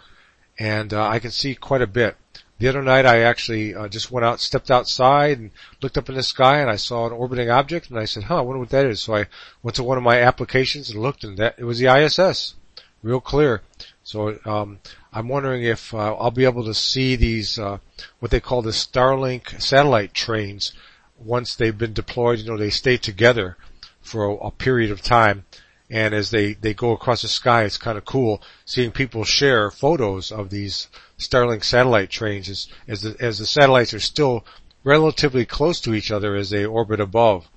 and 0.58 0.94
uh, 0.94 1.08
I 1.08 1.18
can 1.20 1.32
see 1.32 1.56
quite 1.56 1.82
a 1.82 1.88
bit. 1.88 2.16
The 2.60 2.68
other 2.68 2.84
night 2.84 3.06
I 3.06 3.22
actually 3.22 3.76
uh, 3.76 3.88
just 3.88 4.12
went 4.12 4.26
out, 4.26 4.40
stepped 4.40 4.72
outside 4.72 5.40
and 5.40 5.52
looked 5.82 5.98
up 5.98 6.10
in 6.10 6.16
the 6.16 6.24
sky 6.24 6.60
and 6.60 6.72
I 6.72 6.76
saw 6.76 7.06
an 7.06 7.14
orbiting 7.14 7.52
object 7.52 7.90
and 7.90 8.00
I 8.00 8.06
said, 8.06 8.24
huh, 8.24 8.40
I 8.40 8.42
wonder 8.42 8.60
what 8.60 8.70
that 8.70 8.88
is. 8.88 9.00
So 9.00 9.16
I 9.16 9.28
went 9.62 9.76
to 9.76 9.84
one 9.84 9.98
of 9.98 10.04
my 10.04 10.20
applications 10.22 10.90
and 10.90 11.00
looked 11.00 11.24
and 11.24 11.38
that, 11.38 11.56
it 11.60 11.66
was 11.66 11.78
the 11.78 11.96
ISS. 11.96 12.56
Real 13.04 13.22
clear. 13.22 13.62
So, 14.08 14.40
um, 14.46 14.80
I'm 15.12 15.28
wondering 15.28 15.64
if 15.64 15.94
uh, 15.94 16.16
I'll 16.16 16.32
be 16.32 16.46
able 16.46 16.64
to 16.64 16.74
see 16.74 17.18
these, 17.18 17.60
uh, 17.60 17.80
what 18.20 18.32
they 18.32 18.40
call 18.40 18.62
the 18.62 18.72
Starlink 18.72 19.62
satellite 19.62 20.14
trains 20.14 20.72
once 21.18 21.56
they've 21.56 21.78
been 21.78 21.92
deployed. 21.92 22.40
You 22.40 22.46
know, 22.46 22.58
they 22.58 22.70
stay 22.70 22.96
together 22.96 23.58
for 24.00 24.24
a, 24.24 24.34
a 24.36 24.52
period 24.52 24.92
of 24.92 25.02
time 25.02 25.44
and 25.90 26.14
as 26.14 26.32
they, 26.32 26.54
they 26.54 26.74
go 26.74 26.94
across 26.94 27.22
the 27.22 27.28
sky, 27.28 27.64
it's 27.64 27.78
kind 27.78 27.98
of 27.98 28.06
cool 28.06 28.42
seeing 28.64 28.92
people 28.92 29.26
share 29.26 29.70
photos 29.72 30.32
of 30.32 30.52
these 30.52 30.88
Starlink 31.20 31.66
satellite 31.66 32.10
trains 32.10 32.48
as, 32.48 32.68
as 32.88 33.02
the, 33.02 33.18
as 33.20 33.40
the 33.40 33.46
satellites 33.46 33.94
are 33.94 34.00
still 34.00 34.46
relatively 34.86 35.46
close 35.46 35.82
to 35.82 35.94
each 35.94 36.12
other 36.12 36.34
as 36.36 36.50
they 36.50 36.66
orbit 36.66 37.02
above. 37.02 37.50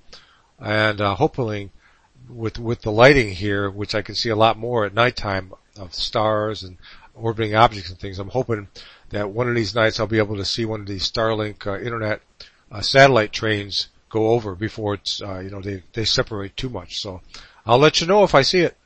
And, 0.58 1.00
uh, 1.00 1.14
hopefully 1.14 1.70
with, 2.28 2.58
with 2.58 2.82
the 2.82 2.90
lighting 2.90 3.30
here, 3.34 3.70
which 3.70 3.94
I 3.94 4.02
can 4.02 4.16
see 4.16 4.30
a 4.30 4.36
lot 4.36 4.58
more 4.58 4.84
at 4.84 4.94
nighttime 4.94 5.52
of 5.80 5.94
stars 5.94 6.62
and 6.62 6.76
orbiting 7.14 7.54
objects 7.54 7.90
and 7.90 7.98
things, 7.98 8.18
I'm 8.18 8.28
hoping 8.28 8.68
that 9.10 9.30
one 9.30 9.48
of 9.48 9.54
these 9.54 9.74
nights 9.74 9.98
I'll 9.98 10.06
be 10.06 10.18
able 10.18 10.36
to 10.36 10.44
see 10.44 10.64
one 10.64 10.80
of 10.80 10.86
these 10.86 11.10
Starlink 11.10 11.66
uh, 11.66 11.78
internet 11.80 12.20
uh, 12.70 12.80
satellite 12.80 13.32
trains 13.32 13.88
go 14.08 14.30
over 14.30 14.54
before 14.54 14.94
it's, 14.94 15.22
uh, 15.22 15.38
you 15.38 15.50
know, 15.50 15.60
they, 15.60 15.82
they 15.92 16.04
separate 16.04 16.56
too 16.56 16.68
much. 16.68 17.00
So 17.00 17.20
I'll 17.66 17.78
let 17.78 18.00
you 18.00 18.06
know 18.06 18.24
if 18.24 18.34
I 18.34 18.42
see 18.42 18.60
it. 18.60 18.76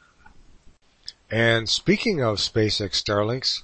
And 1.30 1.68
speaking 1.68 2.22
of 2.22 2.36
SpaceX 2.36 3.02
Starlinks, 3.02 3.62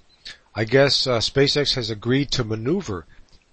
I 0.54 0.64
guess 0.64 1.06
uh, 1.06 1.18
SpaceX 1.18 1.74
has 1.74 1.90
agreed 1.90 2.30
to 2.32 2.44
maneuver 2.44 3.06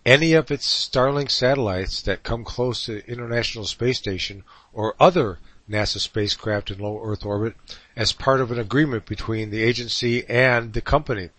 any 0.06 0.34
of 0.34 0.50
its 0.50 0.90
Starlink 0.90 1.30
satellites 1.30 2.02
that 2.04 2.24
come 2.24 2.44
close 2.44 2.86
to 2.86 2.96
the 2.96 3.12
International 3.12 3.66
Space 3.66 3.98
Station 3.98 4.44
or 4.74 4.96
other 5.00 5.38
NASA 5.70 6.00
spacecraft 6.00 6.72
in 6.72 6.80
low 6.80 7.02
Earth 7.04 7.26
orbit 7.26 7.56
as 7.98 8.14
part 8.14 8.40
of 8.40 8.52
an 8.52 8.60
agreement 8.60 9.08
between 9.08 9.50
the 9.50 9.64
agency 9.64 10.24
and 10.30 10.72
the 10.74 10.82
company. 10.82 11.30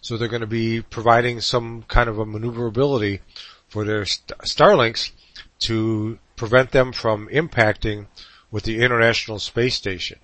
So 0.00 0.16
they're 0.16 0.28
going 0.28 0.40
to 0.40 0.46
be 0.46 0.80
providing 0.80 1.40
some 1.42 1.82
kind 1.82 2.08
of 2.08 2.18
a 2.18 2.24
maneuverability 2.24 3.20
for 3.68 3.84
their 3.84 4.02
Starlinks 4.02 5.12
to 5.60 6.18
prevent 6.34 6.70
them 6.70 6.92
from 6.92 7.28
impacting 7.28 8.06
with 8.50 8.64
the 8.64 8.82
International 8.82 9.38
Space 9.38 9.74
Station. 9.74 10.18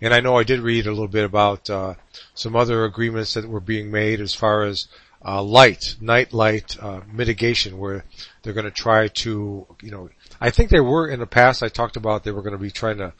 And 0.00 0.12
I 0.12 0.20
know 0.20 0.36
I 0.36 0.42
did 0.42 0.60
read 0.60 0.86
a 0.86 0.90
little 0.90 1.08
bit 1.08 1.24
about 1.24 1.70
uh, 1.70 1.94
some 2.34 2.56
other 2.56 2.84
agreements 2.84 3.34
that 3.34 3.48
were 3.48 3.60
being 3.60 3.90
made 3.90 4.20
as 4.20 4.34
far 4.34 4.64
as 4.64 4.88
uh, 5.24 5.42
light, 5.42 5.96
night 6.00 6.32
light 6.32 6.76
uh, 6.82 7.00
mitigation, 7.12 7.78
where 7.78 8.04
they're 8.42 8.52
going 8.52 8.64
to 8.64 8.70
try 8.70 9.08
to, 9.08 9.66
you 9.80 9.90
know, 9.90 10.08
I 10.40 10.50
think 10.50 10.70
they 10.70 10.80
were 10.80 11.08
in 11.08 11.20
the 11.20 11.26
past. 11.26 11.62
I 11.62 11.68
talked 11.68 11.96
about 11.96 12.24
they 12.24 12.32
were 12.32 12.42
going 12.42 12.52
to 12.52 12.58
be 12.58 12.70
trying 12.70 12.98
to 12.98 13.12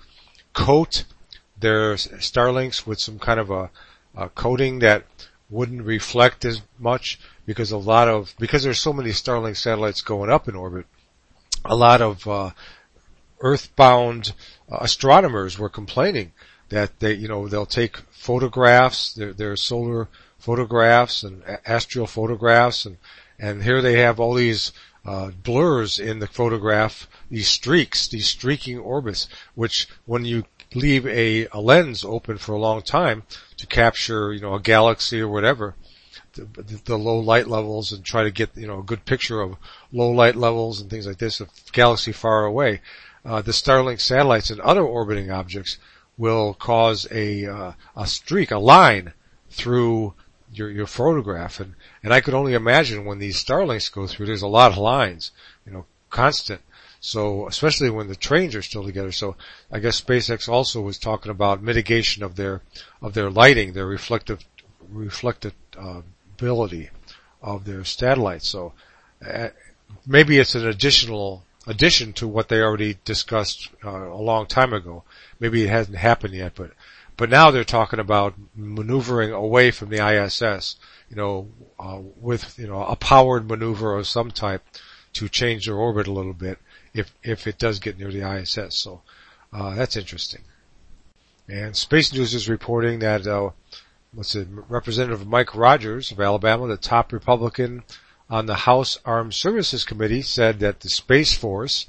coat 0.52 1.04
their 1.58 1.94
Starlinks 1.94 2.86
with 2.86 3.00
some 3.00 3.18
kind 3.18 3.40
of 3.40 3.50
a, 3.50 3.70
a 4.14 4.28
coating 4.30 4.80
that 4.80 5.04
wouldn't 5.48 5.82
reflect 5.82 6.44
as 6.44 6.62
much 6.78 7.18
because 7.44 7.70
a 7.70 7.78
lot 7.78 8.08
of 8.08 8.34
because 8.38 8.62
there's 8.62 8.80
so 8.80 8.92
many 8.92 9.10
Starlink 9.10 9.56
satellites 9.56 10.02
going 10.02 10.30
up 10.30 10.48
in 10.48 10.56
orbit, 10.56 10.86
a 11.64 11.76
lot 11.76 12.00
of 12.00 12.26
uh, 12.26 12.50
earthbound 13.40 14.32
uh, 14.70 14.78
astronomers 14.80 15.58
were 15.58 15.68
complaining 15.68 16.32
that 16.68 16.98
they, 16.98 17.14
you 17.14 17.28
know, 17.28 17.46
they'll 17.46 17.66
take 17.66 17.98
photographs, 18.10 19.12
their, 19.14 19.32
their 19.32 19.56
solar 19.56 20.08
photographs 20.38 21.22
and 21.22 21.42
astral 21.64 22.06
photographs, 22.06 22.86
and 22.86 22.96
and 23.38 23.62
here 23.62 23.82
they 23.82 24.00
have 24.00 24.18
all 24.18 24.34
these 24.34 24.72
uh, 25.04 25.30
blurs 25.30 25.98
in 25.98 26.18
the 26.18 26.26
photograph, 26.26 27.08
these 27.30 27.48
streaks, 27.48 28.08
these 28.08 28.26
streaking 28.26 28.78
orbits, 28.78 29.28
which 29.54 29.86
when 30.06 30.25
you 30.25 30.44
leave 30.76 31.06
a, 31.06 31.47
a 31.49 31.61
lens 31.61 32.04
open 32.04 32.38
for 32.38 32.52
a 32.52 32.59
long 32.59 32.83
time 32.83 33.25
to 33.56 33.66
capture, 33.66 34.33
you 34.33 34.40
know, 34.40 34.54
a 34.54 34.61
galaxy 34.61 35.21
or 35.21 35.28
whatever, 35.28 35.75
the, 36.35 36.80
the, 36.85 36.99
low 36.99 37.18
light 37.18 37.49
levels 37.49 37.92
and 37.92 38.04
try 38.04 38.23
to 38.23 38.30
get, 38.30 38.56
you 38.56 38.66
know, 38.66 38.80
a 38.80 38.85
good 38.85 39.04
picture 39.04 39.40
of 39.40 39.56
low 39.90 40.11
light 40.11 40.37
levels 40.37 40.80
and 40.80 40.90
things 40.90 41.06
like 41.06 41.18
this, 41.18 41.40
of 41.40 41.50
galaxy 41.73 42.12
far 42.12 42.45
away. 42.45 42.80
Uh, 43.25 43.42
the 43.42 43.52
Starlink 43.52 44.00
satellites 44.00 44.50
and 44.50 44.61
other 44.61 44.85
orbiting 44.85 45.30
objects 45.30 45.78
will 46.16 46.54
cause 46.54 47.06
a 47.11 47.47
uh, 47.47 47.73
a 47.97 48.06
streak, 48.06 48.50
a 48.50 48.59
line 48.59 49.12
through 49.50 50.14
your 50.52 50.71
your 50.71 50.87
photograph, 50.87 51.59
and 51.61 51.75
and 52.02 52.14
I 52.14 52.21
could 52.21 52.35
only 52.35 52.54
imagine 52.54 53.04
when 53.04 53.18
these 53.18 53.42
Starlinks 53.42 53.92
go 53.92 54.06
through. 54.06 54.26
There's 54.26 54.42
a 54.42 54.47
lot 54.47 54.73
of 54.73 54.78
lines, 54.78 55.33
you 55.66 55.73
know, 55.73 55.87
constant. 56.11 56.61
So 57.06 57.46
especially 57.46 57.88
when 57.88 58.08
the 58.08 58.16
trains 58.16 58.56
are 58.56 58.62
still 58.62 58.82
together. 58.82 59.12
So 59.12 59.36
I 59.70 59.78
guess 59.78 60.00
SpaceX 60.00 60.48
also 60.48 60.80
was 60.80 60.98
talking 60.98 61.30
about 61.30 61.62
mitigation 61.62 62.25
of 62.25 62.34
their 62.34 62.62
of 63.00 63.14
their 63.14 63.30
lighting, 63.30 63.75
their 63.75 63.86
reflective 63.86 64.44
reflective 64.88 65.54
uh, 65.78 66.02
of 67.40 67.64
their 67.64 67.84
satellites. 67.84 68.48
So 68.48 68.72
uh, 69.25 69.50
maybe 70.04 70.40
it's 70.40 70.56
an 70.56 70.66
additional 70.66 71.44
addition 71.64 72.12
to 72.14 72.26
what 72.26 72.48
they 72.48 72.60
already 72.60 72.98
discussed 73.04 73.68
uh, 73.84 74.08
a 74.08 74.20
long 74.20 74.46
time 74.46 74.72
ago. 74.72 75.04
Maybe 75.38 75.62
it 75.62 75.70
hasn't 75.70 75.98
happened 75.98 76.34
yet, 76.34 76.56
but 76.56 76.72
but 77.16 77.30
now 77.30 77.52
they're 77.52 77.62
talking 77.62 78.00
about 78.00 78.34
maneuvering 78.56 79.30
away 79.30 79.70
from 79.70 79.90
the 79.90 80.04
ISS, 80.04 80.75
you 81.08 81.14
know, 81.14 81.50
uh, 81.78 82.00
with 82.20 82.58
you 82.58 82.66
know 82.66 82.82
a 82.82 82.96
powered 82.96 83.48
maneuver 83.48 83.96
of 83.96 84.08
some 84.08 84.32
type 84.32 84.64
to 85.12 85.28
change 85.28 85.66
their 85.66 85.76
orbit 85.76 86.08
a 86.08 86.12
little 86.12 86.34
bit 86.34 86.58
if 86.97 87.12
if 87.23 87.47
it 87.47 87.59
does 87.59 87.79
get 87.79 87.99
near 87.99 88.11
the 88.11 88.29
ISS. 88.29 88.76
So 88.76 89.03
uh, 89.53 89.75
that's 89.75 89.97
interesting. 89.97 90.43
And 91.49 91.76
Space 91.76 92.13
News 92.13 92.35
is 92.35 92.49
reporting 92.49 92.99
that 93.00 93.26
uh, 93.26 93.50
what's 94.13 94.35
it, 94.35 94.49
Representative 94.50 95.26
Mike 95.26 95.54
Rogers 95.54 96.11
of 96.11 96.21
Alabama, 96.21 96.67
the 96.67 96.76
top 96.76 97.13
Republican 97.13 97.85
on 98.28 98.47
the 98.47 98.54
House 98.54 98.99
Armed 99.04 99.35
Services 99.35 99.85
Committee 99.85 100.23
said 100.23 100.59
that 100.59 100.80
the 100.80 100.89
Space 100.89 101.35
Force 101.35 101.87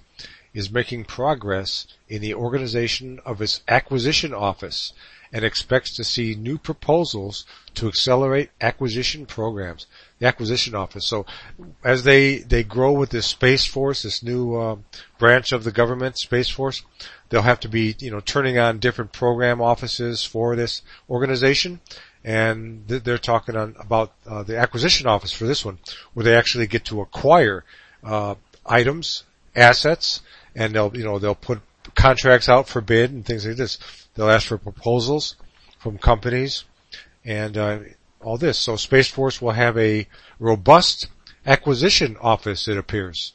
is 0.53 0.71
making 0.71 1.05
progress 1.05 1.87
in 2.07 2.21
the 2.21 2.33
organization 2.33 3.19
of 3.25 3.41
its 3.41 3.61
acquisition 3.67 4.33
office 4.33 4.93
and 5.31 5.43
expects 5.43 5.95
to 5.95 6.03
see 6.03 6.35
new 6.35 6.57
proposals 6.57 7.45
to 7.75 7.87
accelerate 7.87 8.49
acquisition 8.61 9.25
programs. 9.25 9.87
The 10.19 10.27
acquisition 10.27 10.73
office. 10.73 11.07
So 11.07 11.25
as 11.83 12.03
they, 12.03 12.39
they 12.39 12.63
grow 12.63 12.93
with 12.93 13.11
this 13.11 13.27
Space 13.27 13.65
Force, 13.65 14.03
this 14.03 14.23
new 14.23 14.55
uh, 14.55 14.77
branch 15.19 15.51
of 15.51 15.63
the 15.63 15.71
government, 15.71 16.17
Space 16.17 16.49
Force, 16.49 16.83
they'll 17.29 17.41
have 17.41 17.59
to 17.61 17.69
be, 17.69 17.95
you 17.99 18.11
know, 18.11 18.19
turning 18.19 18.57
on 18.57 18.79
different 18.79 19.11
program 19.11 19.61
offices 19.61 20.23
for 20.23 20.55
this 20.55 20.81
organization 21.09 21.81
and 22.27 22.85
they're 22.87 23.17
talking 23.17 23.55
on, 23.55 23.73
about 23.79 24.11
uh, 24.25 24.43
the 24.43 24.57
acquisition 24.57 25.07
office 25.07 25.31
for 25.31 25.45
this 25.45 25.63
one, 25.63 25.79
where 26.13 26.25
they 26.25 26.35
actually 26.35 26.67
get 26.67 26.83
to 26.83 26.99
acquire 26.99 27.63
uh, 28.03 28.35
items, 28.65 29.23
assets, 29.55 30.21
and 30.53 30.75
they'll 30.75 30.95
you 30.95 31.05
know 31.05 31.19
they'll 31.19 31.35
put 31.35 31.61
contracts 31.95 32.49
out 32.49 32.67
for 32.67 32.81
bid 32.81 33.11
and 33.11 33.25
things 33.25 33.45
like 33.45 33.57
this. 33.57 33.77
They'll 34.13 34.29
ask 34.29 34.47
for 34.47 34.57
proposals 34.57 35.35
from 35.79 35.97
companies 35.97 36.63
and 37.25 37.57
uh, 37.57 37.79
all 38.21 38.37
this. 38.37 38.57
So 38.57 38.75
Space 38.75 39.09
Force 39.09 39.41
will 39.41 39.51
have 39.51 39.77
a 39.77 40.07
robust 40.39 41.07
acquisition 41.45 42.17
office, 42.21 42.67
it 42.67 42.77
appears. 42.77 43.33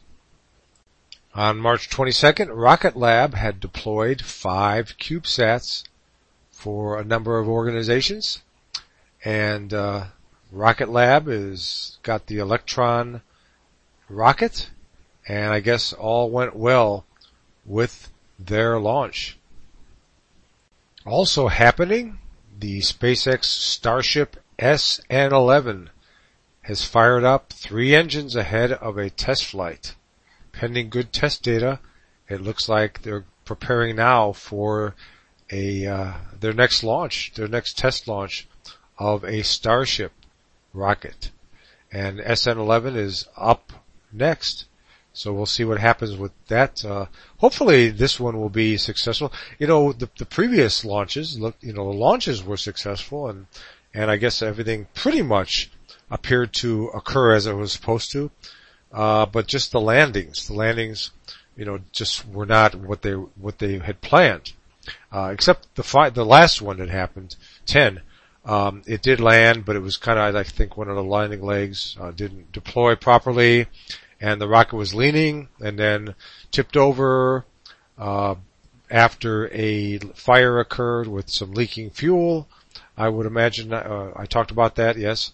On 1.34 1.58
March 1.58 1.88
22nd, 1.88 2.50
Rocket 2.52 2.96
Lab 2.96 3.34
had 3.34 3.60
deployed 3.60 4.20
five 4.22 4.98
CubeSats 4.98 5.84
for 6.50 6.98
a 6.98 7.04
number 7.04 7.38
of 7.38 7.48
organizations 7.48 8.42
and 9.24 9.72
uh, 9.72 10.04
Rocket 10.50 10.88
Lab 10.88 11.26
has 11.28 11.98
got 12.02 12.26
the 12.26 12.38
Electron 12.38 13.22
rocket, 14.08 14.70
and 15.26 15.52
I 15.52 15.60
guess 15.60 15.92
all 15.92 16.30
went 16.30 16.56
well 16.56 17.06
with 17.64 18.11
their 18.46 18.78
launch. 18.78 19.38
Also 21.04 21.48
happening, 21.48 22.18
the 22.58 22.78
SpaceX 22.78 23.46
Starship 23.46 24.36
SN11 24.58 25.88
has 26.62 26.84
fired 26.84 27.24
up 27.24 27.52
three 27.52 27.94
engines 27.94 28.36
ahead 28.36 28.72
of 28.72 28.96
a 28.96 29.10
test 29.10 29.44
flight. 29.46 29.96
Pending 30.52 30.90
good 30.90 31.12
test 31.12 31.42
data, 31.42 31.80
it 32.28 32.40
looks 32.40 32.68
like 32.68 33.02
they're 33.02 33.24
preparing 33.44 33.96
now 33.96 34.32
for 34.32 34.94
a 35.50 35.86
uh, 35.86 36.12
their 36.38 36.52
next 36.52 36.84
launch, 36.84 37.32
their 37.34 37.48
next 37.48 37.76
test 37.76 38.06
launch 38.06 38.46
of 38.98 39.24
a 39.24 39.42
Starship 39.42 40.12
rocket. 40.72 41.30
And 41.90 42.20
SN11 42.20 42.96
is 42.96 43.26
up 43.36 43.72
next. 44.12 44.66
So 45.12 45.32
we'll 45.32 45.46
see 45.46 45.64
what 45.64 45.78
happens 45.78 46.16
with 46.16 46.32
that. 46.48 46.84
Uh, 46.84 47.06
hopefully 47.38 47.90
this 47.90 48.18
one 48.18 48.38
will 48.40 48.48
be 48.48 48.76
successful. 48.76 49.32
You 49.58 49.66
know, 49.66 49.92
the, 49.92 50.08
the 50.16 50.24
previous 50.24 50.84
launches, 50.84 51.38
look, 51.38 51.56
you 51.60 51.72
know, 51.72 51.92
the 51.92 51.98
launches 51.98 52.42
were 52.42 52.56
successful 52.56 53.28
and, 53.28 53.46
and 53.92 54.10
I 54.10 54.16
guess 54.16 54.40
everything 54.40 54.86
pretty 54.94 55.22
much 55.22 55.70
appeared 56.10 56.54
to 56.54 56.88
occur 56.88 57.34
as 57.34 57.46
it 57.46 57.54
was 57.54 57.72
supposed 57.72 58.10
to. 58.12 58.30
Uh, 58.90 59.26
but 59.26 59.46
just 59.46 59.72
the 59.72 59.80
landings, 59.80 60.46
the 60.46 60.54
landings, 60.54 61.10
you 61.56 61.64
know, 61.64 61.80
just 61.92 62.26
were 62.28 62.46
not 62.46 62.74
what 62.74 63.02
they, 63.02 63.12
what 63.12 63.58
they 63.58 63.78
had 63.78 64.00
planned. 64.00 64.52
Uh, 65.12 65.30
except 65.32 65.74
the 65.76 65.82
five, 65.82 66.14
the 66.14 66.24
last 66.24 66.60
one 66.60 66.78
that 66.78 66.88
happened, 66.88 67.36
10, 67.66 68.00
um, 68.44 68.82
it 68.86 69.02
did 69.02 69.20
land, 69.20 69.64
but 69.64 69.76
it 69.76 69.82
was 69.82 69.96
kind 69.96 70.18
of, 70.18 70.34
I 70.34 70.42
think, 70.42 70.76
one 70.76 70.88
of 70.88 70.96
the 70.96 71.04
landing 71.04 71.42
legs 71.42 71.96
uh, 72.00 72.10
didn't 72.10 72.52
deploy 72.52 72.96
properly, 72.96 73.66
and 74.22 74.40
the 74.40 74.48
rocket 74.48 74.76
was 74.76 74.94
leaning 74.94 75.48
and 75.60 75.76
then 75.76 76.14
tipped 76.52 76.76
over 76.76 77.44
uh, 77.98 78.36
after 78.88 79.52
a 79.52 79.98
fire 80.14 80.60
occurred 80.60 81.08
with 81.08 81.28
some 81.28 81.52
leaking 81.52 81.90
fuel. 81.90 82.48
I 82.96 83.08
would 83.08 83.26
imagine 83.26 83.72
uh, 83.72 84.12
I 84.14 84.26
talked 84.26 84.52
about 84.52 84.76
that, 84.76 84.96
yes. 84.96 85.32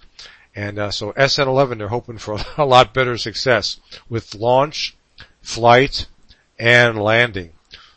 And 0.57 0.79
uh, 0.79 0.91
so 0.91 1.13
SN11, 1.13 1.77
they're 1.79 1.89
hoping 1.89 2.17
for 2.17 2.39
a 2.57 2.65
lot 2.65 2.95
better 2.95 3.19
success 3.19 3.79
with 4.09 4.35
launch, 4.35 4.97
flight, 5.43 6.07
and 6.59 6.99
landing. 6.99 7.53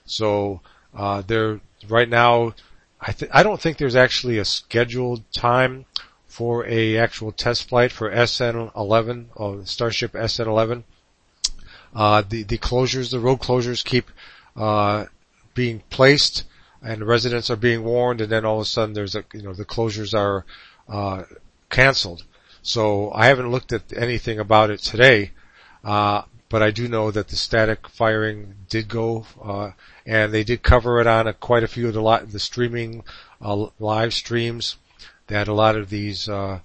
So 0.06 0.60
uh, 0.94 1.24
they're 1.26 1.62
right 1.88 2.10
now 2.10 2.54
I 3.00 3.14
th- 3.14 3.32
I 3.34 3.44
don't 3.44 3.60
think 3.60 3.78
there's 3.78 3.96
actually 3.96 4.38
a 4.38 4.46
scheduled 4.46 5.24
time 5.32 5.86
for 6.32 6.66
a 6.66 6.98
actual 6.98 7.34
test 7.34 7.68
flight 7.68 7.92
for 7.92 8.10
SN11 8.10 9.26
or 9.36 9.66
Starship 9.66 10.14
SN11. 10.14 10.84
Uh, 11.94 12.24
the 12.30 12.44
the 12.44 12.58
closures, 12.58 13.12
the 13.12 13.20
road 13.20 13.40
closures 13.40 13.84
keep 13.84 14.10
uh, 14.56 15.06
being 15.54 15.84
placed, 15.90 16.46
and 16.82 17.06
residents 17.06 17.50
are 17.50 17.58
being 17.58 17.84
warned, 17.84 18.22
and 18.22 18.32
then 18.32 18.46
all 18.46 18.56
of 18.56 18.62
a 18.62 18.66
sudden 18.66 18.94
there's 18.94 19.14
a 19.14 19.26
you 19.34 19.42
know 19.42 19.54
the 19.54 19.66
closures 19.66 20.14
are 20.18 20.46
uh, 20.88 21.24
canceled. 21.70 22.24
So 22.62 23.12
I 23.12 23.26
haven't 23.26 23.52
looked 23.52 23.74
at 23.74 23.92
anything 23.92 24.40
about 24.40 24.70
it 24.70 24.80
today, 24.80 25.32
uh, 25.84 26.22
but 26.48 26.64
I 26.64 26.72
do 26.72 26.88
know 26.88 27.12
that 27.12 27.28
the 27.28 27.36
static 27.36 27.90
firing 27.90 28.56
did 28.70 28.88
go, 28.88 29.26
uh, 29.44 29.72
and 30.06 30.34
they 30.34 30.46
did 30.46 30.64
cover 30.64 31.02
it 31.02 31.08
on 31.08 31.28
a, 31.28 31.34
quite 31.34 31.64
a 31.64 31.68
few 31.68 31.90
of 31.90 31.94
the, 31.94 32.02
lot, 32.02 32.32
the 32.32 32.40
streaming 32.40 33.04
uh, 33.42 33.66
live 33.80 34.14
streams 34.14 34.78
that 35.32 35.48
a 35.48 35.54
lot 35.54 35.76
of 35.76 35.90
these 35.90 36.28
uh, 36.30 36.60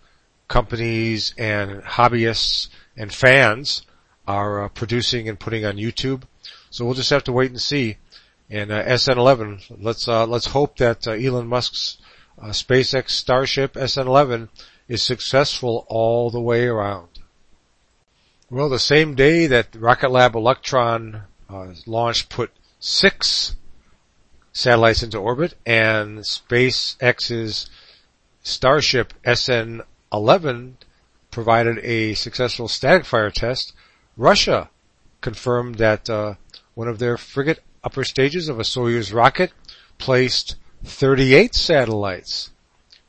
companies 0.49 1.35
and 1.39 1.83
hobbyists 1.83 2.69
and 2.97 3.13
fans 3.13 3.83
are 4.27 4.65
uh, 4.65 4.69
producing 4.69 5.29
and 5.29 5.39
putting 5.39 5.65
on 5.65 5.77
YouTube. 5.77 6.23
So 6.71 6.85
we'll 6.85 6.95
just 6.95 7.11
have 7.11 7.25
to 7.25 7.33
wait 7.33 7.51
and 7.51 7.61
see. 7.61 7.97
And 8.51 8.71
uh, 8.71 8.85
SN11, 8.85 9.79
let's 9.81 10.07
uh, 10.07 10.27
let's 10.27 10.47
hope 10.47 10.77
that 10.77 11.07
uh, 11.07 11.13
Elon 11.13 11.49
Musk's 11.49 11.99
uh, 12.41 12.49
SpaceX 12.49 13.11
Starship 13.11 13.75
SN11 13.75 14.49
is 14.89 15.03
successful 15.03 15.85
all 15.89 16.31
the 16.31 16.41
way 16.41 16.67
around. 16.67 17.09
Well, 18.51 18.69
the 18.69 18.79
same 18.79 19.17
day 19.17 19.49
that 19.49 19.75
Rocket 19.75 20.11
Lab 20.11 20.37
Electron 20.37 21.23
launch 21.87 22.29
put 22.29 22.53
six 22.79 23.57
satellites 24.53 25.03
into 25.03 25.19
orbit, 25.19 25.55
and 25.67 26.21
SpaceX's 26.21 27.69
Starship 28.47 29.13
SN11 29.25 30.75
provided 31.33 31.79
a 31.79 32.15
successful 32.15 32.69
static 32.69 33.05
fire 33.05 33.33
test. 33.33 33.73
Russia 34.17 34.71
confirmed 35.21 35.75
that 35.79 36.09
uh, 36.09 36.35
one 36.75 36.87
of 36.87 37.01
their 37.01 37.17
Fregat 37.17 37.59
upper 37.83 38.05
stages 38.05 38.49
of 38.49 38.61
a 38.61 38.63
Soyuz 38.63 39.13
rocket 39.13 39.51
placed 39.99 40.55
38 40.85 41.57
satellites 41.57 42.51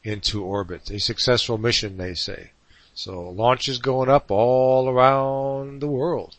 into 0.04 0.44
orbit. 0.44 0.90
A 0.90 1.00
successful 1.00 1.60
mission, 1.60 1.98
they 1.98 2.16
say. 2.16 2.50
So 2.96 3.30
launches 3.30 3.78
going 3.78 4.10
up 4.10 4.32
all 4.32 4.90
around 4.90 5.82
the 5.82 5.88
world. 5.88 6.36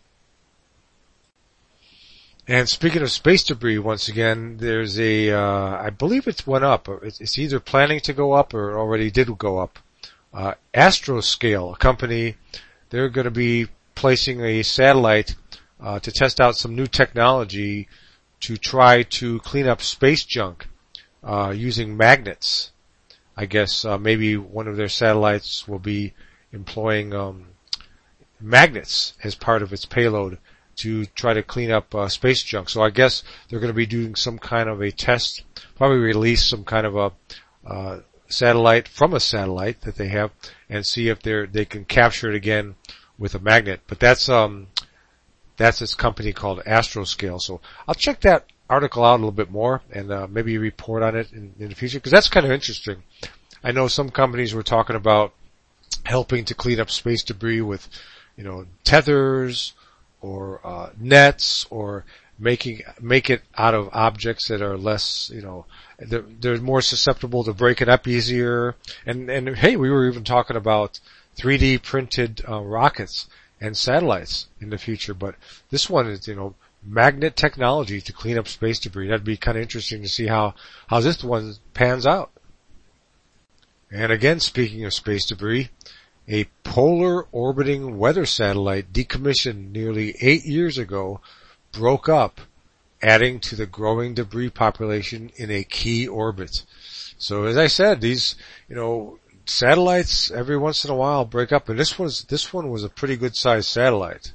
And 2.51 2.67
speaking 2.67 3.03
of 3.03 3.11
space 3.11 3.45
debris, 3.45 3.79
once 3.79 4.09
again, 4.09 4.57
there's 4.57 4.99
a, 4.99 5.33
uh, 5.33 5.83
I 5.83 5.91
believe 5.91 6.27
it's 6.27 6.47
went 6.47 6.65
up. 6.65 6.89
It's 7.03 7.39
either 7.39 7.61
planning 7.61 8.01
to 8.01 8.15
go 8.15 8.33
up 8.33 8.55
or 8.55 8.79
already 8.79 9.11
did 9.11 9.37
go 9.37 9.59
up. 9.59 9.79
Uh, 10.33 10.55
Astroscale, 10.73 11.75
a 11.75 11.77
company, 11.77 12.37
they're 12.89 13.11
going 13.11 13.27
to 13.27 13.31
be 13.31 13.67
placing 13.95 14.41
a 14.41 14.63
satellite 14.63 15.35
uh, 15.79 16.01
to 16.01 16.11
test 16.11 16.41
out 16.41 16.57
some 16.57 16.75
new 16.75 16.87
technology 16.87 17.87
to 18.41 18.57
try 18.57 19.03
to 19.03 19.41
clean 19.41 19.69
up 19.69 19.83
space 19.83 20.25
junk 20.25 20.69
uh, 21.23 21.53
using 21.55 21.99
magnets. 21.99 22.73
I 23.37 23.45
guess 23.45 23.85
uh, 23.85 23.99
maybe 23.99 24.39
one 24.39 24.69
of 24.69 24.79
their 24.79 24.89
satellites 24.89 25.69
will 25.69 25.81
be 25.81 26.15
employing 26.53 27.13
um, 27.15 27.49
magnets 28.41 29.13
as 29.23 29.35
part 29.35 29.61
of 29.61 29.75
its 29.75 29.85
payload 29.85 30.39
to 30.79 31.07
try 31.07 31.35
to 31.35 31.43
clean 31.43 31.71
up 31.71 31.95
uh, 31.95 32.09
space 32.09 32.43
junk. 32.43 32.69
So 32.69 32.83
I 32.83 32.91
guess 32.91 33.23
they're 33.49 33.61
going 33.61 33.73
to 33.73 33.77
be 33.77 33.87
doing 33.87 34.15
some 34.15 34.39
kind 34.39 34.69
of 34.69 34.81
a 34.81 34.91
test, 34.91 35.43
probably 35.77 35.99
release 35.99 36.45
some 36.45 36.65
kind 36.65 36.87
of 36.87 36.97
a 36.97 37.13
uh, 37.67 38.01
satellite 38.29 38.89
from 38.89 39.15
a 39.15 39.21
satellite 39.21 39.83
that 39.83 39.97
they 39.97 40.09
have, 40.09 40.31
and 40.69 40.85
see 40.85 41.09
if 41.09 41.23
they 41.23 41.47
they 41.47 41.65
can 41.65 41.85
capture 41.85 42.31
it 42.31 42.37
again 42.37 42.75
with 43.19 43.35
a 43.35 43.39
magnet. 43.39 43.81
But 43.87 44.01
that's 44.01 44.29
um 44.29 44.69
that's 45.57 45.81
this 45.81 45.95
company 45.95 46.33
called 46.33 46.61
Astroscale. 46.61 47.41
So 47.41 47.61
I'll 47.87 47.95
check 47.95 48.21
that 48.21 48.47
article 48.71 49.05
out 49.05 49.15
a 49.15 49.21
little 49.21 49.33
bit 49.33 49.51
more 49.51 49.83
and 49.91 50.13
uh, 50.13 50.27
maybe 50.31 50.57
report 50.59 51.03
on 51.03 51.17
it 51.17 51.33
in, 51.33 51.55
in 51.59 51.69
the 51.71 51.75
future 51.75 51.99
because 51.99 52.13
that's 52.13 52.29
kind 52.29 52.47
of 52.47 52.53
interesting. 52.53 53.03
I 53.65 53.73
know 53.73 53.89
some 53.89 54.11
companies 54.11 54.55
were 54.55 54.63
talking 54.63 54.95
about 54.95 55.33
helping 56.05 56.45
to 56.47 56.55
clean 56.55 56.79
up 56.79 56.91
space 56.91 57.25
debris 57.25 57.61
with, 57.61 57.89
you 58.37 58.45
know, 58.45 58.67
tethers 58.85 59.73
or 60.21 60.61
uh, 60.65 60.91
nets 60.99 61.67
or 61.71 62.05
making 62.39 62.83
make 63.01 63.31
it 63.31 63.43
out 63.57 63.75
of 63.75 63.89
objects 63.93 64.49
that 64.49 64.63
are 64.63 64.79
less, 64.79 65.31
you 65.35 65.43
know, 65.43 65.67
they're, 65.99 66.25
they're 66.41 66.61
more 66.61 66.81
susceptible 66.81 67.45
to 67.45 67.53
breaking 67.53 67.89
up 67.89 68.07
easier. 68.07 68.77
And 69.07 69.31
and 69.31 69.57
hey, 69.57 69.77
we 69.77 69.91
were 69.91 70.09
even 70.09 70.25
talking 70.25 70.57
about 70.57 71.01
3D 71.37 71.83
printed 71.83 72.43
uh, 72.49 72.61
rockets 72.61 73.29
and 73.61 73.77
satellites 73.77 74.49
in 74.61 74.71
the 74.71 74.79
future. 74.79 75.15
But 75.15 75.35
this 75.71 75.89
one 75.91 76.09
is, 76.09 76.29
you 76.29 76.35
know, 76.35 76.55
magnet 76.85 77.37
technology 77.37 78.01
to 78.01 78.13
clean 78.13 78.39
up 78.39 78.49
space 78.49 78.79
debris. 78.79 79.09
That'd 79.09 79.25
be 79.25 79.37
kind 79.37 79.57
of 79.57 79.63
interesting 79.63 80.03
to 80.03 80.09
see 80.09 80.27
how, 80.27 80.55
how 80.87 81.01
this 81.01 81.23
one 81.23 81.55
pans 81.75 82.07
out. 82.07 82.31
And 83.91 84.13
again, 84.13 84.41
speaking 84.41 84.85
of 84.85 84.93
space 84.93 85.27
debris, 85.27 85.71
a 86.29 86.45
polar 86.63 87.23
orbiting 87.33 87.99
weather 87.99 88.27
satellite 88.27 88.93
decommissioned 88.93 89.73
nearly 89.73 90.15
eight 90.21 90.45
years 90.45 90.77
ago 90.77 91.21
broke 91.73 92.09
up, 92.09 92.41
adding 93.03 93.41
to 93.41 93.57
the 93.57 93.67
growing 93.67 94.15
debris 94.15 94.51
population 94.51 95.31
in 95.37 95.51
a 95.51 95.65
key 95.65 96.07
orbit. 96.07 96.65
So 97.19 97.45
as 97.45 97.57
I 97.57 97.67
said, 97.67 98.01
these, 98.01 98.37
you 98.69 98.77
know, 98.77 99.19
satellites 99.47 100.31
every 100.31 100.59
once 100.59 100.85
in 100.85 100.91
a 100.91 100.97
while 100.97 101.25
break 101.25 101.53
up, 101.53 101.69
and 101.69 101.79
this 101.79 101.99
was 101.99 102.25
this 102.25 102.53
one 102.53 102.71
was 102.71 102.85
a 102.85 102.89
pretty 102.89 103.17
good 103.17 103.35
sized 103.35 103.69
satellite, 103.69 104.33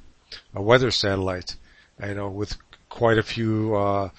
a 0.54 0.60
weather 0.60 0.90
satellite, 0.90 1.56
you 2.04 2.14
know, 2.14 2.28
with 2.28 2.56
quite 2.88 3.18
a 3.18 3.22
few 3.22 3.74
uh, 3.76 4.10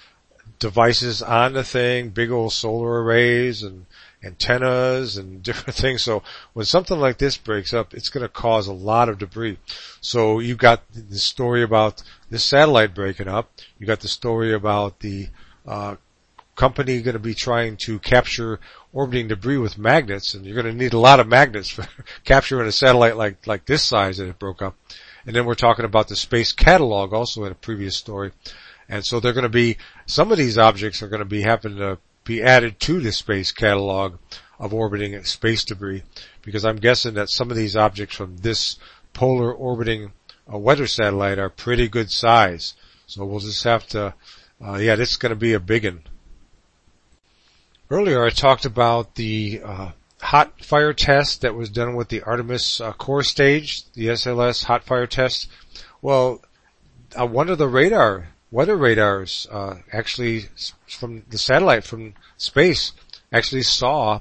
devices 0.58 1.22
on 1.22 1.52
the 1.52 1.64
thing, 1.64 2.08
big 2.08 2.30
old 2.30 2.52
solar 2.52 3.02
arrays 3.02 3.62
and 3.62 3.86
antennas 4.22 5.16
and 5.16 5.42
different 5.42 5.76
things. 5.76 6.02
So 6.02 6.22
when 6.52 6.66
something 6.66 6.98
like 6.98 7.18
this 7.18 7.36
breaks 7.36 7.72
up, 7.72 7.94
it's 7.94 8.08
going 8.08 8.22
to 8.22 8.28
cause 8.28 8.66
a 8.66 8.72
lot 8.72 9.08
of 9.08 9.18
debris. 9.18 9.58
So 10.00 10.38
you've 10.40 10.58
got 10.58 10.82
the 10.92 11.18
story 11.18 11.62
about 11.62 12.02
this 12.30 12.44
satellite 12.44 12.94
breaking 12.94 13.28
up. 13.28 13.50
You 13.78 13.86
got 13.86 14.00
the 14.00 14.08
story 14.08 14.52
about 14.52 15.00
the 15.00 15.28
uh, 15.66 15.96
company 16.56 17.02
going 17.02 17.14
to 17.14 17.20
be 17.20 17.34
trying 17.34 17.76
to 17.76 17.98
capture 17.98 18.58
orbiting 18.92 19.28
debris 19.28 19.58
with 19.58 19.78
magnets, 19.78 20.34
and 20.34 20.44
you're 20.44 20.60
going 20.60 20.72
to 20.72 20.82
need 20.82 20.94
a 20.94 20.98
lot 20.98 21.20
of 21.20 21.28
magnets 21.28 21.68
for 21.68 21.86
capturing 22.24 22.66
a 22.66 22.72
satellite 22.72 23.16
like 23.16 23.46
like 23.46 23.66
this 23.66 23.82
size 23.82 24.16
that 24.16 24.28
it 24.28 24.38
broke 24.38 24.62
up. 24.62 24.74
And 25.26 25.34
then 25.34 25.44
we're 25.44 25.54
talking 25.54 25.84
about 25.84 26.08
the 26.08 26.16
space 26.16 26.52
catalog 26.52 27.12
also 27.12 27.44
in 27.44 27.52
a 27.52 27.56
previous 27.56 27.96
story. 27.96 28.32
And 28.88 29.04
so 29.04 29.18
they're 29.18 29.32
going 29.32 29.42
to 29.42 29.48
be, 29.48 29.78
some 30.06 30.30
of 30.30 30.38
these 30.38 30.58
objects 30.58 31.02
are 31.02 31.08
going 31.08 31.20
to 31.20 31.24
be 31.24 31.42
having 31.42 31.76
to 31.78 31.98
be 32.26 32.42
added 32.42 32.78
to 32.80 33.00
the 33.00 33.12
space 33.12 33.52
catalog 33.52 34.18
of 34.58 34.74
orbiting 34.74 35.22
space 35.24 35.64
debris 35.64 36.02
because 36.42 36.64
I'm 36.64 36.76
guessing 36.76 37.14
that 37.14 37.30
some 37.30 37.50
of 37.50 37.56
these 37.56 37.76
objects 37.76 38.16
from 38.16 38.36
this 38.38 38.76
polar 39.14 39.52
orbiting 39.52 40.12
uh, 40.52 40.58
weather 40.58 40.86
satellite 40.86 41.38
are 41.38 41.48
pretty 41.48 41.88
good 41.88 42.10
size. 42.10 42.74
So 43.06 43.24
we'll 43.24 43.40
just 43.40 43.64
have 43.64 43.86
to, 43.88 44.14
uh, 44.62 44.74
yeah, 44.74 44.96
this 44.96 45.12
is 45.12 45.16
going 45.16 45.30
to 45.30 45.36
be 45.36 45.54
a 45.54 45.60
big 45.60 45.84
one. 45.84 46.02
Earlier 47.88 48.24
I 48.24 48.30
talked 48.30 48.64
about 48.64 49.14
the 49.14 49.60
uh, 49.64 49.90
hot 50.20 50.64
fire 50.64 50.92
test 50.92 51.42
that 51.42 51.54
was 51.54 51.70
done 51.70 51.94
with 51.94 52.08
the 52.08 52.22
Artemis 52.22 52.80
uh, 52.80 52.92
core 52.92 53.22
stage, 53.22 53.84
the 53.92 54.08
SLS 54.08 54.64
hot 54.64 54.82
fire 54.84 55.06
test. 55.06 55.48
Well, 56.02 56.42
uh, 57.18 57.26
one 57.26 57.48
of 57.48 57.58
the 57.58 57.68
radar, 57.68 58.28
weather 58.56 58.78
radars, 58.78 59.46
uh, 59.50 59.76
actually 59.92 60.46
from 60.88 61.22
the 61.28 61.36
satellite 61.36 61.84
from 61.84 62.14
space 62.38 62.92
actually 63.30 63.60
saw 63.60 64.18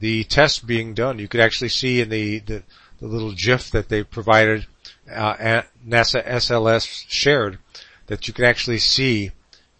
the 0.00 0.24
test 0.24 0.66
being 0.66 0.94
done. 0.94 1.20
You 1.20 1.28
could 1.28 1.38
actually 1.38 1.68
see 1.68 2.00
in 2.00 2.08
the, 2.08 2.40
the, 2.40 2.64
the 2.98 3.06
little 3.06 3.30
GIF 3.30 3.70
that 3.70 3.88
they 3.88 4.02
provided, 4.02 4.66
uh, 5.08 5.62
NASA 5.86 6.26
SLS 6.26 7.04
shared, 7.08 7.60
that 8.08 8.26
you 8.26 8.34
can 8.34 8.46
actually 8.46 8.80
see 8.80 9.30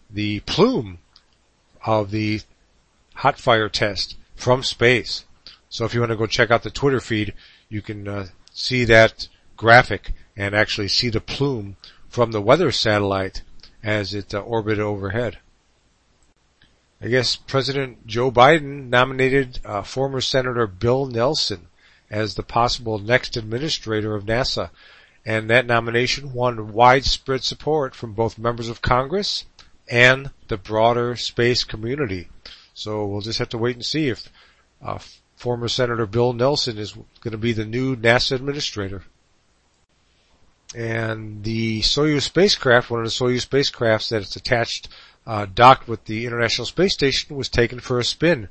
the 0.08 0.38
plume 0.40 0.98
of 1.84 2.12
the 2.12 2.42
hot 3.14 3.37
fire 3.40 3.68
test 3.68 4.16
from 4.37 4.62
space. 4.62 5.24
So 5.70 5.84
if 5.87 5.92
you 5.92 5.98
want 5.98 6.12
to 6.12 6.16
go 6.16 6.26
check 6.26 6.52
out 6.52 6.62
the 6.62 6.70
Twitter 6.70 7.00
feed, 7.00 7.34
you 7.68 7.82
can 7.82 8.06
uh, 8.06 8.26
see 8.52 8.84
that 8.84 9.26
graphic 9.56 10.12
and 10.37 10.54
actually 10.54 10.87
see 10.87 11.08
the 11.08 11.20
plume 11.20 11.76
from 12.08 12.30
the 12.30 12.40
weather 12.40 12.70
satellite 12.70 13.42
as 13.82 14.14
it 14.14 14.34
uh, 14.34 14.40
orbited 14.40 14.80
overhead. 14.80 15.38
I 17.00 17.08
guess 17.08 17.36
President 17.36 18.06
Joe 18.06 18.32
Biden 18.32 18.88
nominated 18.88 19.60
uh, 19.64 19.82
former 19.82 20.20
Senator 20.20 20.66
Bill 20.66 21.06
Nelson 21.06 21.68
as 22.10 22.34
the 22.34 22.42
possible 22.42 22.98
next 22.98 23.36
administrator 23.36 24.14
of 24.14 24.24
NASA, 24.24 24.70
and 25.24 25.48
that 25.50 25.66
nomination 25.66 26.32
won 26.32 26.72
widespread 26.72 27.44
support 27.44 27.94
from 27.94 28.14
both 28.14 28.38
members 28.38 28.68
of 28.68 28.82
Congress 28.82 29.44
and 29.88 30.30
the 30.48 30.56
broader 30.56 31.14
space 31.16 31.64
community. 31.64 32.28
So 32.74 33.06
we'll 33.06 33.20
just 33.20 33.38
have 33.38 33.50
to 33.50 33.58
wait 33.58 33.76
and 33.76 33.84
see 33.84 34.08
if 34.08 34.28
uh, 34.82 34.98
former 35.36 35.68
Senator 35.68 36.06
Bill 36.06 36.32
Nelson 36.32 36.78
is 36.78 36.92
going 37.20 37.32
to 37.32 37.38
be 37.38 37.52
the 37.52 37.64
new 37.64 37.94
NASA 37.96 38.32
administrator. 38.32 39.04
And 40.74 41.42
the 41.44 41.81
Soyuz 41.81 42.22
spacecraft, 42.22 42.90
one 42.90 43.00
of 43.00 43.07
the 43.07 43.11
Soyuz 43.11 43.46
spacecrafts 43.46 44.11
that 44.11 44.22
it's 44.22 44.37
attached, 44.37 44.88
uh, 45.26 45.46
docked 45.52 45.88
with 45.88 46.04
the 46.04 46.26
International 46.26 46.66
Space 46.66 46.92
Station, 46.92 47.37
was 47.37 47.48
taken 47.48 47.81
for 47.81 47.98
a 47.98 48.04
spin. 48.04 48.48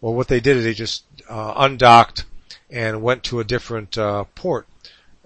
Well, 0.00 0.14
what 0.14 0.28
they 0.28 0.40
did 0.40 0.58
is 0.58 0.64
they 0.64 0.74
just 0.74 1.04
uh, 1.28 1.54
undocked 1.56 2.24
and 2.70 3.02
went 3.02 3.24
to 3.24 3.40
a 3.40 3.44
different 3.44 3.96
uh, 3.98 4.24
port. 4.34 4.66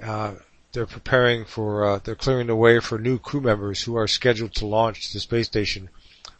Uh, 0.02 0.34
they're 0.72 0.86
preparing 0.86 1.44
for, 1.44 1.84
uh, 1.84 2.00
they're 2.02 2.14
clearing 2.14 2.46
the 2.46 2.56
way 2.56 2.80
for 2.80 2.98
new 2.98 3.18
crew 3.18 3.40
members 3.40 3.82
who 3.82 3.96
are 3.96 4.06
scheduled 4.06 4.54
to 4.54 4.66
launch 4.66 5.12
the 5.12 5.20
space 5.20 5.46
station 5.46 5.90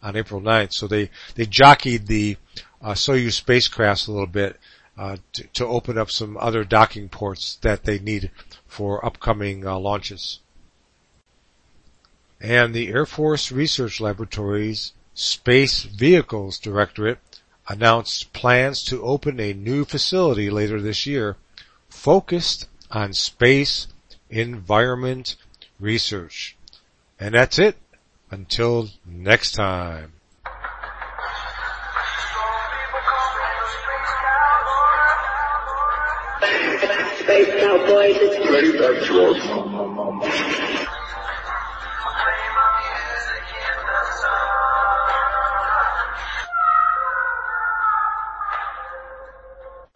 on 0.02 0.16
April 0.16 0.40
9th. 0.40 0.72
So 0.72 0.86
they, 0.86 1.10
they 1.34 1.46
jockeyed 1.46 2.06
the 2.06 2.36
uh, 2.80 2.92
Soyuz 2.92 3.32
spacecraft 3.32 4.06
a 4.06 4.12
little 4.12 4.26
bit 4.26 4.56
uh, 4.96 5.16
to, 5.32 5.42
to, 5.54 5.66
open 5.66 5.98
up 5.98 6.10
some 6.10 6.36
other 6.38 6.64
docking 6.64 7.08
ports 7.08 7.56
that 7.62 7.84
they 7.84 7.98
need 7.98 8.30
for 8.70 9.04
upcoming 9.04 9.66
uh, 9.66 9.76
launches. 9.78 10.38
And 12.40 12.72
the 12.72 12.88
Air 12.88 13.04
Force 13.04 13.50
Research 13.50 14.00
Laboratory's 14.00 14.92
Space 15.12 15.82
Vehicles 15.82 16.58
Directorate 16.58 17.18
announced 17.68 18.32
plans 18.32 18.82
to 18.84 19.02
open 19.02 19.40
a 19.40 19.52
new 19.52 19.84
facility 19.84 20.48
later 20.50 20.80
this 20.80 21.04
year 21.04 21.36
focused 21.88 22.68
on 22.90 23.12
space 23.12 23.88
environment 24.30 25.36
research. 25.78 26.56
And 27.18 27.34
that's 27.34 27.58
it. 27.58 27.76
Until 28.30 28.88
next 29.04 29.52
time. 29.52 30.12
Space 38.00 38.32
Cowboys. 38.32 39.42
Space 39.42 40.59